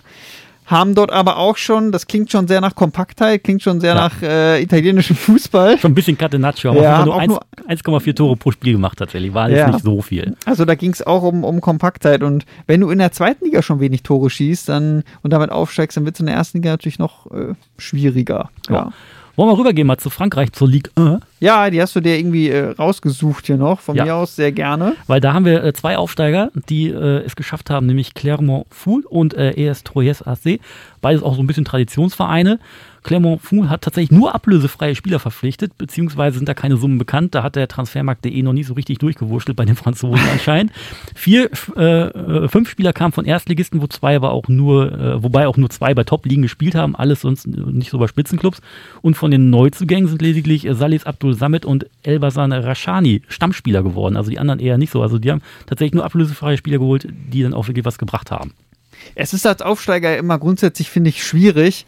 [0.67, 4.01] Haben dort aber auch schon, das klingt schon sehr nach Kompaktheit, klingt schon sehr Ja.
[4.09, 5.79] nach äh, italienischem Fußball.
[5.79, 8.73] Schon ein bisschen Catenaccio, aber Ja, ja, nur auch 1 nur- 1,4 Tore pro Spiel
[8.73, 9.35] gemacht tatsächlich.
[9.35, 9.71] War jetzt Ja.
[9.71, 10.37] nicht so viel.
[10.47, 12.23] Also da ging es auch um, um Kompaktheit.
[12.23, 15.97] Und wenn du in der zweiten Liga schon wenig Tore schießt dann, und damit aufsteigst,
[15.99, 18.49] dann wird es in der ersten Liga natürlich noch äh, schwieriger.
[18.69, 18.75] Ja.
[18.75, 18.93] Ja.
[19.37, 21.21] Wollen wir rübergehen mal zu Frankreich, zur Ligue 1?
[21.41, 23.81] ja, die hast du dir irgendwie äh, rausgesucht hier noch.
[23.81, 24.05] Von Ja.
[24.05, 24.95] mir aus sehr gerne.
[25.07, 29.35] Weil da haben wir äh, zwei Aufsteiger, die äh, es geschafft haben, nämlich Clermont-Foot und
[29.35, 30.61] äh, ES Troyes AC.
[31.01, 32.59] Beides auch so ein bisschen Traditionsvereine.
[33.05, 37.35] Clermont-Foot hat tatsächlich nur ablösefreie Spieler verpflichtet, beziehungsweise sind da keine Summen bekannt.
[37.35, 40.73] Da hat der Transfermarkt.de noch nicht so richtig durchgewurschtelt bei den Franzosen anscheinend.
[41.15, 45.47] Vier, äh, äh, fünf Spieler kamen von Erstligisten, wo zwei aber auch nur, äh, wobei
[45.47, 48.61] auch nur zwei bei Top-Ligen gespielt haben, alles sonst nicht so bei Spitzenclubs.
[49.03, 54.17] Und von den Neuzugängen sind lediglich äh, Salis Abdul Samit und Elbasan Rashani Stammspieler geworden.
[54.17, 55.03] Also die anderen eher nicht so.
[55.03, 58.55] Also die haben tatsächlich nur ablösefreie Spieler geholt, die dann auch wirklich was gebracht haben.
[59.15, 61.87] Es ist als Aufsteiger immer grundsätzlich, finde ich, schwierig,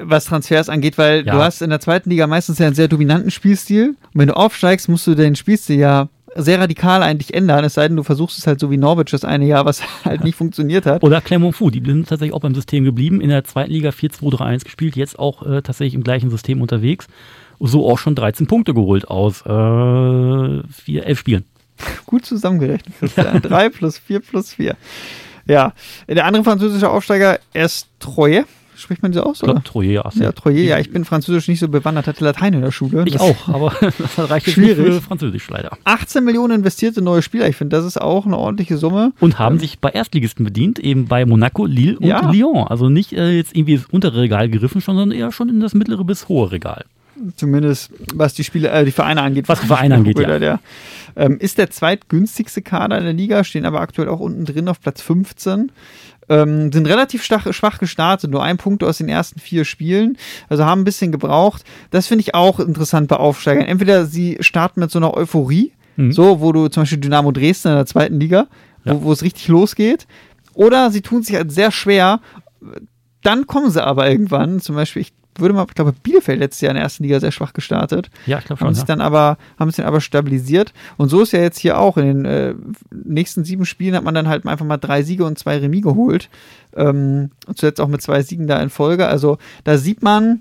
[0.00, 1.32] was Transfers angeht, weil Ja.
[1.34, 3.88] du hast in der zweiten Liga meistens ja einen sehr dominanten Spielstil.
[3.90, 7.86] Und wenn du aufsteigst, musst du den Spielstil ja sehr radikal eigentlich ändern, es sei
[7.88, 10.86] denn, du versuchst es halt so wie Norwich das eine Jahr, was halt nicht funktioniert
[10.86, 11.02] hat.
[11.02, 14.64] Oder Clermont Foot, die sind tatsächlich auch beim System geblieben, in der zweiten Liga 4-2-3-1
[14.64, 17.06] gespielt, jetzt auch äh, tatsächlich im gleichen System unterwegs.
[17.60, 21.44] So auch schon 13 Punkte geholt aus äh, vier, elf Spielen.
[22.06, 22.94] Gut zusammengerechnet.
[22.98, 23.40] Christian.
[23.42, 24.74] Drei plus vier plus vier.
[25.46, 25.72] Ja.
[26.08, 28.44] Der andere französische Aufsteiger ist Troye.
[28.74, 29.62] Spricht man so aus, Oder?
[29.62, 30.64] Troyer, Ja, Troye.
[30.66, 33.04] Ja, ich bin französisch nicht so bewandert, hatte Latein in der Schule.
[33.06, 34.94] Ich Das- auch, aber das reicht jetzt nicht Schwierig.
[34.94, 35.76] für Französisch leider.
[35.84, 37.48] 18 Millionen investierte neue Spieler.
[37.48, 39.12] Ich finde, das ist auch eine ordentliche Summe.
[39.20, 42.30] Und haben sich bei Erstligisten bedient, eben bei Monaco, Lille und Ja.
[42.30, 42.66] Lyon.
[42.66, 46.04] Also nicht äh, jetzt irgendwie ins untere Regal gegriffen, sondern eher schon in das mittlere
[46.04, 46.84] bis hohe Regal.
[47.36, 49.48] Zumindest was die Spiele, äh, die Vereine angeht.
[49.48, 50.38] Was die Vereine angeht, ja.
[50.38, 50.60] Der,
[51.14, 54.80] ähm, ist der zweitgünstigste Kader in der Liga, stehen aber aktuell auch unten drin auf
[54.80, 55.70] Platz 15.
[56.32, 60.16] Ähm, sind relativ stach, schwach gestartet, nur ein Punkt aus den ersten vier Spielen,
[60.48, 61.62] also haben ein bisschen gebraucht.
[61.90, 63.66] Das finde ich auch interessant bei Aufsteigern.
[63.66, 66.12] Entweder sie starten mit so einer Euphorie, Mhm.
[66.12, 68.46] so, wo du zum Beispiel Dynamo Dresden in der zweiten Liga,
[68.84, 68.94] Ja.
[68.94, 70.06] wo, wo es richtig losgeht,
[70.54, 72.20] oder sie tun sich halt sehr schwer,
[73.22, 76.70] dann kommen sie aber irgendwann, zum Beispiel, ich würde man, ich glaube, Bielefeld letztes Jahr
[76.70, 78.10] in der ersten Liga sehr schwach gestartet.
[78.26, 78.66] Ja, ich glaube schon.
[78.68, 78.86] Haben sich Ja.
[78.86, 80.72] dann aber, haben sich dann aber stabilisiert.
[80.98, 81.96] Und so ist ja jetzt hier auch.
[81.96, 82.54] In den äh,
[82.90, 86.28] nächsten sieben Spielen hat man dann halt einfach mal drei Siege und zwei Remis geholt.
[86.76, 89.06] Ähm, und zuletzt auch mit zwei Siegen da in Folge.
[89.06, 90.40] Also da sieht man,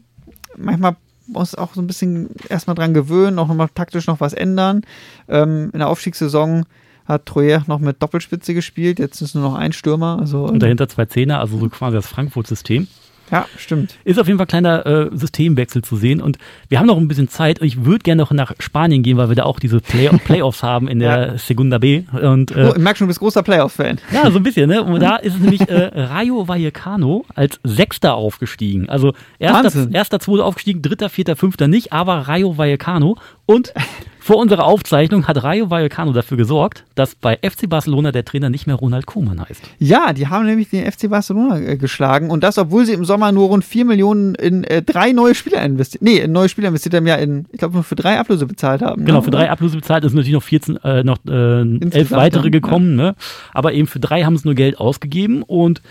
[0.57, 0.95] manchmal
[1.27, 4.81] muss auch so ein bisschen erstmal dran gewöhnen, auch nochmal taktisch noch was ändern.
[5.29, 6.65] Ähm, in der Aufstiegssaison
[7.05, 10.17] hat Troyer noch mit Doppelspitze gespielt, jetzt ist nur noch ein Stürmer.
[10.19, 12.87] Also, Und dahinter zwei Zehner, also so quasi das Frankfurt-System.
[13.31, 13.95] Ja, stimmt.
[14.03, 16.21] Ist auf jeden Fall ein kleiner äh, Systemwechsel zu sehen.
[16.21, 16.37] Und
[16.69, 17.59] wir haben noch ein bisschen Zeit.
[17.61, 20.63] Und ich würde gerne noch nach Spanien gehen, weil wir da auch diese Play Playoffs
[20.63, 22.03] haben in der Segunda B.
[22.11, 23.99] Und äh, Oh, ich merke schon, du bist großer Playoff-Fan.
[24.11, 24.83] Ja, so ein bisschen, ne?
[24.83, 28.89] Und da ist es nämlich äh, Rayo Vallecano als Sechster aufgestiegen.
[28.89, 29.91] Also erster, Wahnsinn.
[29.93, 33.17] erster, zweiter aufgestiegen, dritter, vierter, fünfter nicht, aber Rayo Vallecano.
[33.45, 33.73] Und
[34.23, 38.67] vor unserer Aufzeichnung hat Rayo Vallecano dafür gesorgt, dass bei FC Barcelona der Trainer nicht
[38.67, 39.63] mehr Ronald Koeman heißt.
[39.79, 43.31] Ja, die haben nämlich den FC Barcelona äh, geschlagen und das, obwohl sie im Sommer
[43.31, 46.93] nur rund 4 Millionen in äh, drei neue Spieler investiert, nee, in neue Spieler investiert
[46.93, 49.05] haben, ja in, ich glaube, nur für drei Ablöse bezahlt haben.
[49.05, 49.23] Genau, ne?
[49.23, 52.49] für drei Ablöse bezahlt, sind natürlich noch 14, äh, noch äh, elf weitere ja.
[52.49, 53.15] gekommen, ne?
[53.55, 55.81] Aber eben für drei haben sie nur Geld ausgegeben und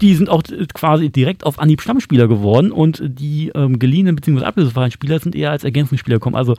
[0.00, 4.44] die sind auch äh, quasi direkt auf Anhieb Stammspieler geworden und die ähm, geliehenen bzw.
[4.44, 6.36] ablösefreien Spieler sind eher als Ergänzungsspieler gekommen.
[6.36, 6.56] Also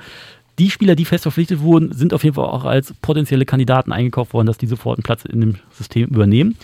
[0.62, 4.32] die Spieler, die fest verpflichtet wurden, sind auf jeden Fall auch als potenzielle Kandidaten eingekauft
[4.34, 6.56] worden, dass die sofort einen Platz in dem System übernehmen.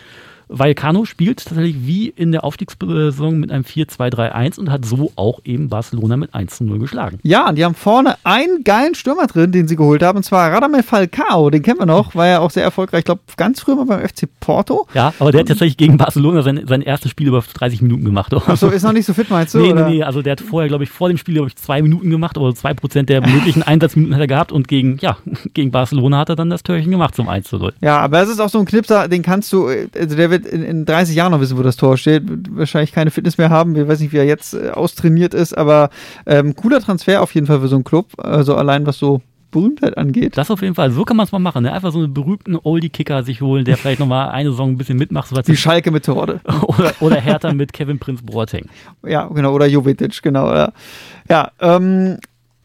[0.50, 5.70] Vallecano spielt tatsächlich wie in der Aufstiegssaison mit einem 4-2-3-1 und hat so auch eben
[5.70, 7.20] Barcelona mit 1 0 geschlagen.
[7.24, 10.52] Ja, und die haben vorne einen geilen Stürmer drin, den sie geholt haben, und zwar
[10.52, 13.76] Radamel Falcao, den kennen wir noch, war ja auch sehr erfolgreich, ich glaube, ganz früher
[13.76, 14.88] mal beim FC Porto.
[14.94, 18.34] Ja, aber der hat tatsächlich gegen Barcelona sein, sein erstes Spiel über 30 Minuten gemacht.
[18.34, 19.60] Achso, ist noch nicht so fit, meinst du?
[19.60, 19.90] nee, nee, oder?
[19.90, 22.38] nee, also der hat vorher, glaube ich, vor dem Spiel, glaube ich, zwei Minuten gemacht,
[22.38, 25.18] aber zwei Prozent der möglichen Einsatzminuten hat er gehabt und gegen, ja,
[25.54, 27.74] gegen Barcelona hat er dann das Türchen gemacht zum 1 zu 0.
[27.82, 30.64] Ja, aber es ist auch so ein Knipser, den kannst du, also der wird in,
[30.64, 33.76] in 30 Jahren noch wissen, wo das Tor steht, wird wahrscheinlich keine Fitness mehr haben,
[33.76, 35.90] ich weiß nicht, wie er jetzt äh, austrainiert ist, aber
[36.26, 39.22] ähm, cooler Transfer auf jeden Fall für so einen Club, also allein was so
[39.52, 40.38] Berühmtheit angeht.
[40.38, 41.64] Das auf jeden Fall, so kann man es mal machen.
[41.64, 41.72] Ne?
[41.72, 45.30] Einfach so einen berühmten Oldie-Kicker sich holen, der vielleicht nochmal eine Saison ein bisschen mitmacht.
[45.30, 46.42] So was Wie Schalke mit Torde.
[46.64, 48.68] oder, oder Hertha mit Kevin Prinz Boateng.
[49.06, 50.54] Ja, genau, oder Jovetic, genau.
[50.54, 50.74] Ja,
[51.30, 52.18] ja ähm,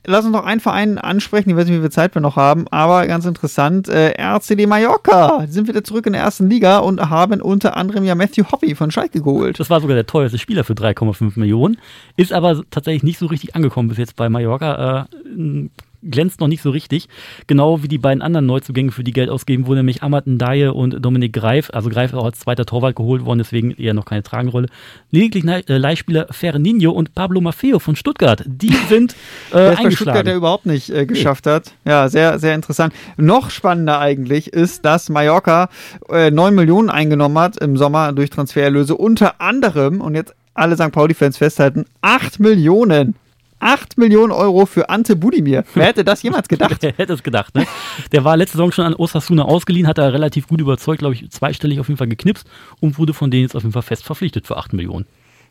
[0.06, 2.66] lass uns noch einen Verein ansprechen, ich weiß nicht, wie viel Zeit wir noch haben,
[2.70, 7.10] aber ganz interessant, äh, RCD Mallorca, die sind wieder zurück in der ersten Liga und
[7.10, 9.60] haben unter anderem ja Matthew Hoppy von Schalke geholt.
[9.60, 11.78] Das war sogar der teuerste Spieler für 3,5 Millionen.
[12.16, 15.08] Ist aber tatsächlich nicht so richtig angekommen bis jetzt bei Mallorca.
[15.12, 15.68] Äh,
[16.02, 17.08] glänzt noch nicht so richtig.
[17.46, 21.04] Genau wie die beiden anderen Neuzugänge, für die Geld ausgeben wurden, nämlich Amat Ndaye und
[21.04, 21.70] Dominik Greif.
[21.72, 24.66] Also Greif auch als zweiter Torwart geholt worden, deswegen eher noch keine tragende
[25.10, 28.42] Lediglich äh, Leihspieler Ferninho und Pablo Maffeo von Stuttgart.
[28.46, 29.14] Die sind
[29.50, 30.36] äh, Der bei Stuttgart, der eingeschlagen.
[30.36, 31.72] überhaupt nicht äh, geschafft hat.
[31.84, 32.92] Ja, sehr, sehr interessant.
[33.16, 35.68] Noch spannender eigentlich ist, dass Mallorca
[36.08, 38.96] äh, 9 Millionen eingenommen hat im Sommer durch Transfererlöse.
[38.96, 40.92] Unter anderem, und jetzt alle St.
[40.92, 43.14] Pauli-Fans festhalten, 8 Millionen.
[43.62, 45.64] 8 Millionen Euro für Ante Budimir.
[45.74, 46.78] Wer hätte das jemals gedacht?
[46.80, 47.66] Wer hätte es gedacht, ne?
[48.10, 51.30] Der war letzte Saison schon an Osasuna ausgeliehen, hat er relativ gut überzeugt, glaube ich,
[51.30, 52.46] zweistellig auf jeden Fall geknipst
[52.80, 55.06] und wurde von denen jetzt auf jeden Fall fest verpflichtet für 8 Millionen.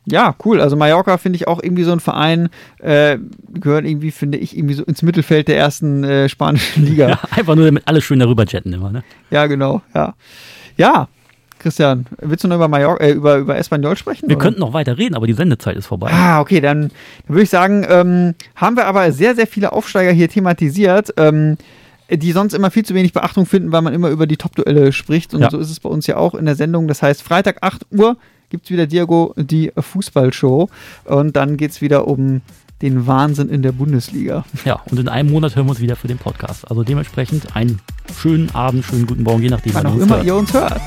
[0.05, 0.59] Ja, cool.
[0.59, 2.49] Also Mallorca finde ich auch irgendwie so ein Verein,
[2.79, 3.17] äh,
[3.53, 7.07] gehört irgendwie, finde ich, irgendwie so ins Mittelfeld der ersten äh, spanischen Liga.
[7.09, 9.03] Ja, einfach nur damit alle schön darüber jetten immer, ne?
[9.29, 9.81] Ja, genau.
[9.93, 10.15] Ja.
[10.77, 11.07] Ja.
[11.61, 14.27] Christian, willst du noch über Mallorca, äh, über, über Espanyol sprechen?
[14.27, 14.43] Wir oder?
[14.45, 16.09] könnten noch weiter reden, aber die Sendezeit ist vorbei.
[16.11, 16.91] Ah, okay, dann, dann
[17.27, 21.57] würde ich sagen, ähm, haben wir aber sehr, sehr viele Aufsteiger hier thematisiert, ähm,
[22.11, 25.33] die sonst immer viel zu wenig Beachtung finden, weil man immer über die Top-Duelle spricht.
[25.33, 25.49] Und Ja.
[25.49, 26.87] so ist es bei uns ja auch in der Sendung.
[26.89, 28.17] Das heißt, Freitag 8 Uhr
[28.49, 30.67] gibt es wieder Diego die Fußballshow.
[31.05, 32.41] Und dann geht es wieder um
[32.81, 34.43] den Wahnsinn in der Bundesliga.
[34.65, 36.69] Ja, und in einem Monat hören wir uns wieder für den Podcast.
[36.69, 37.79] Also dementsprechend einen
[38.19, 40.25] schönen Abend, schönen guten Morgen, je nachdem, Wann auch immer hört.
[40.25, 40.81] ihr uns hört.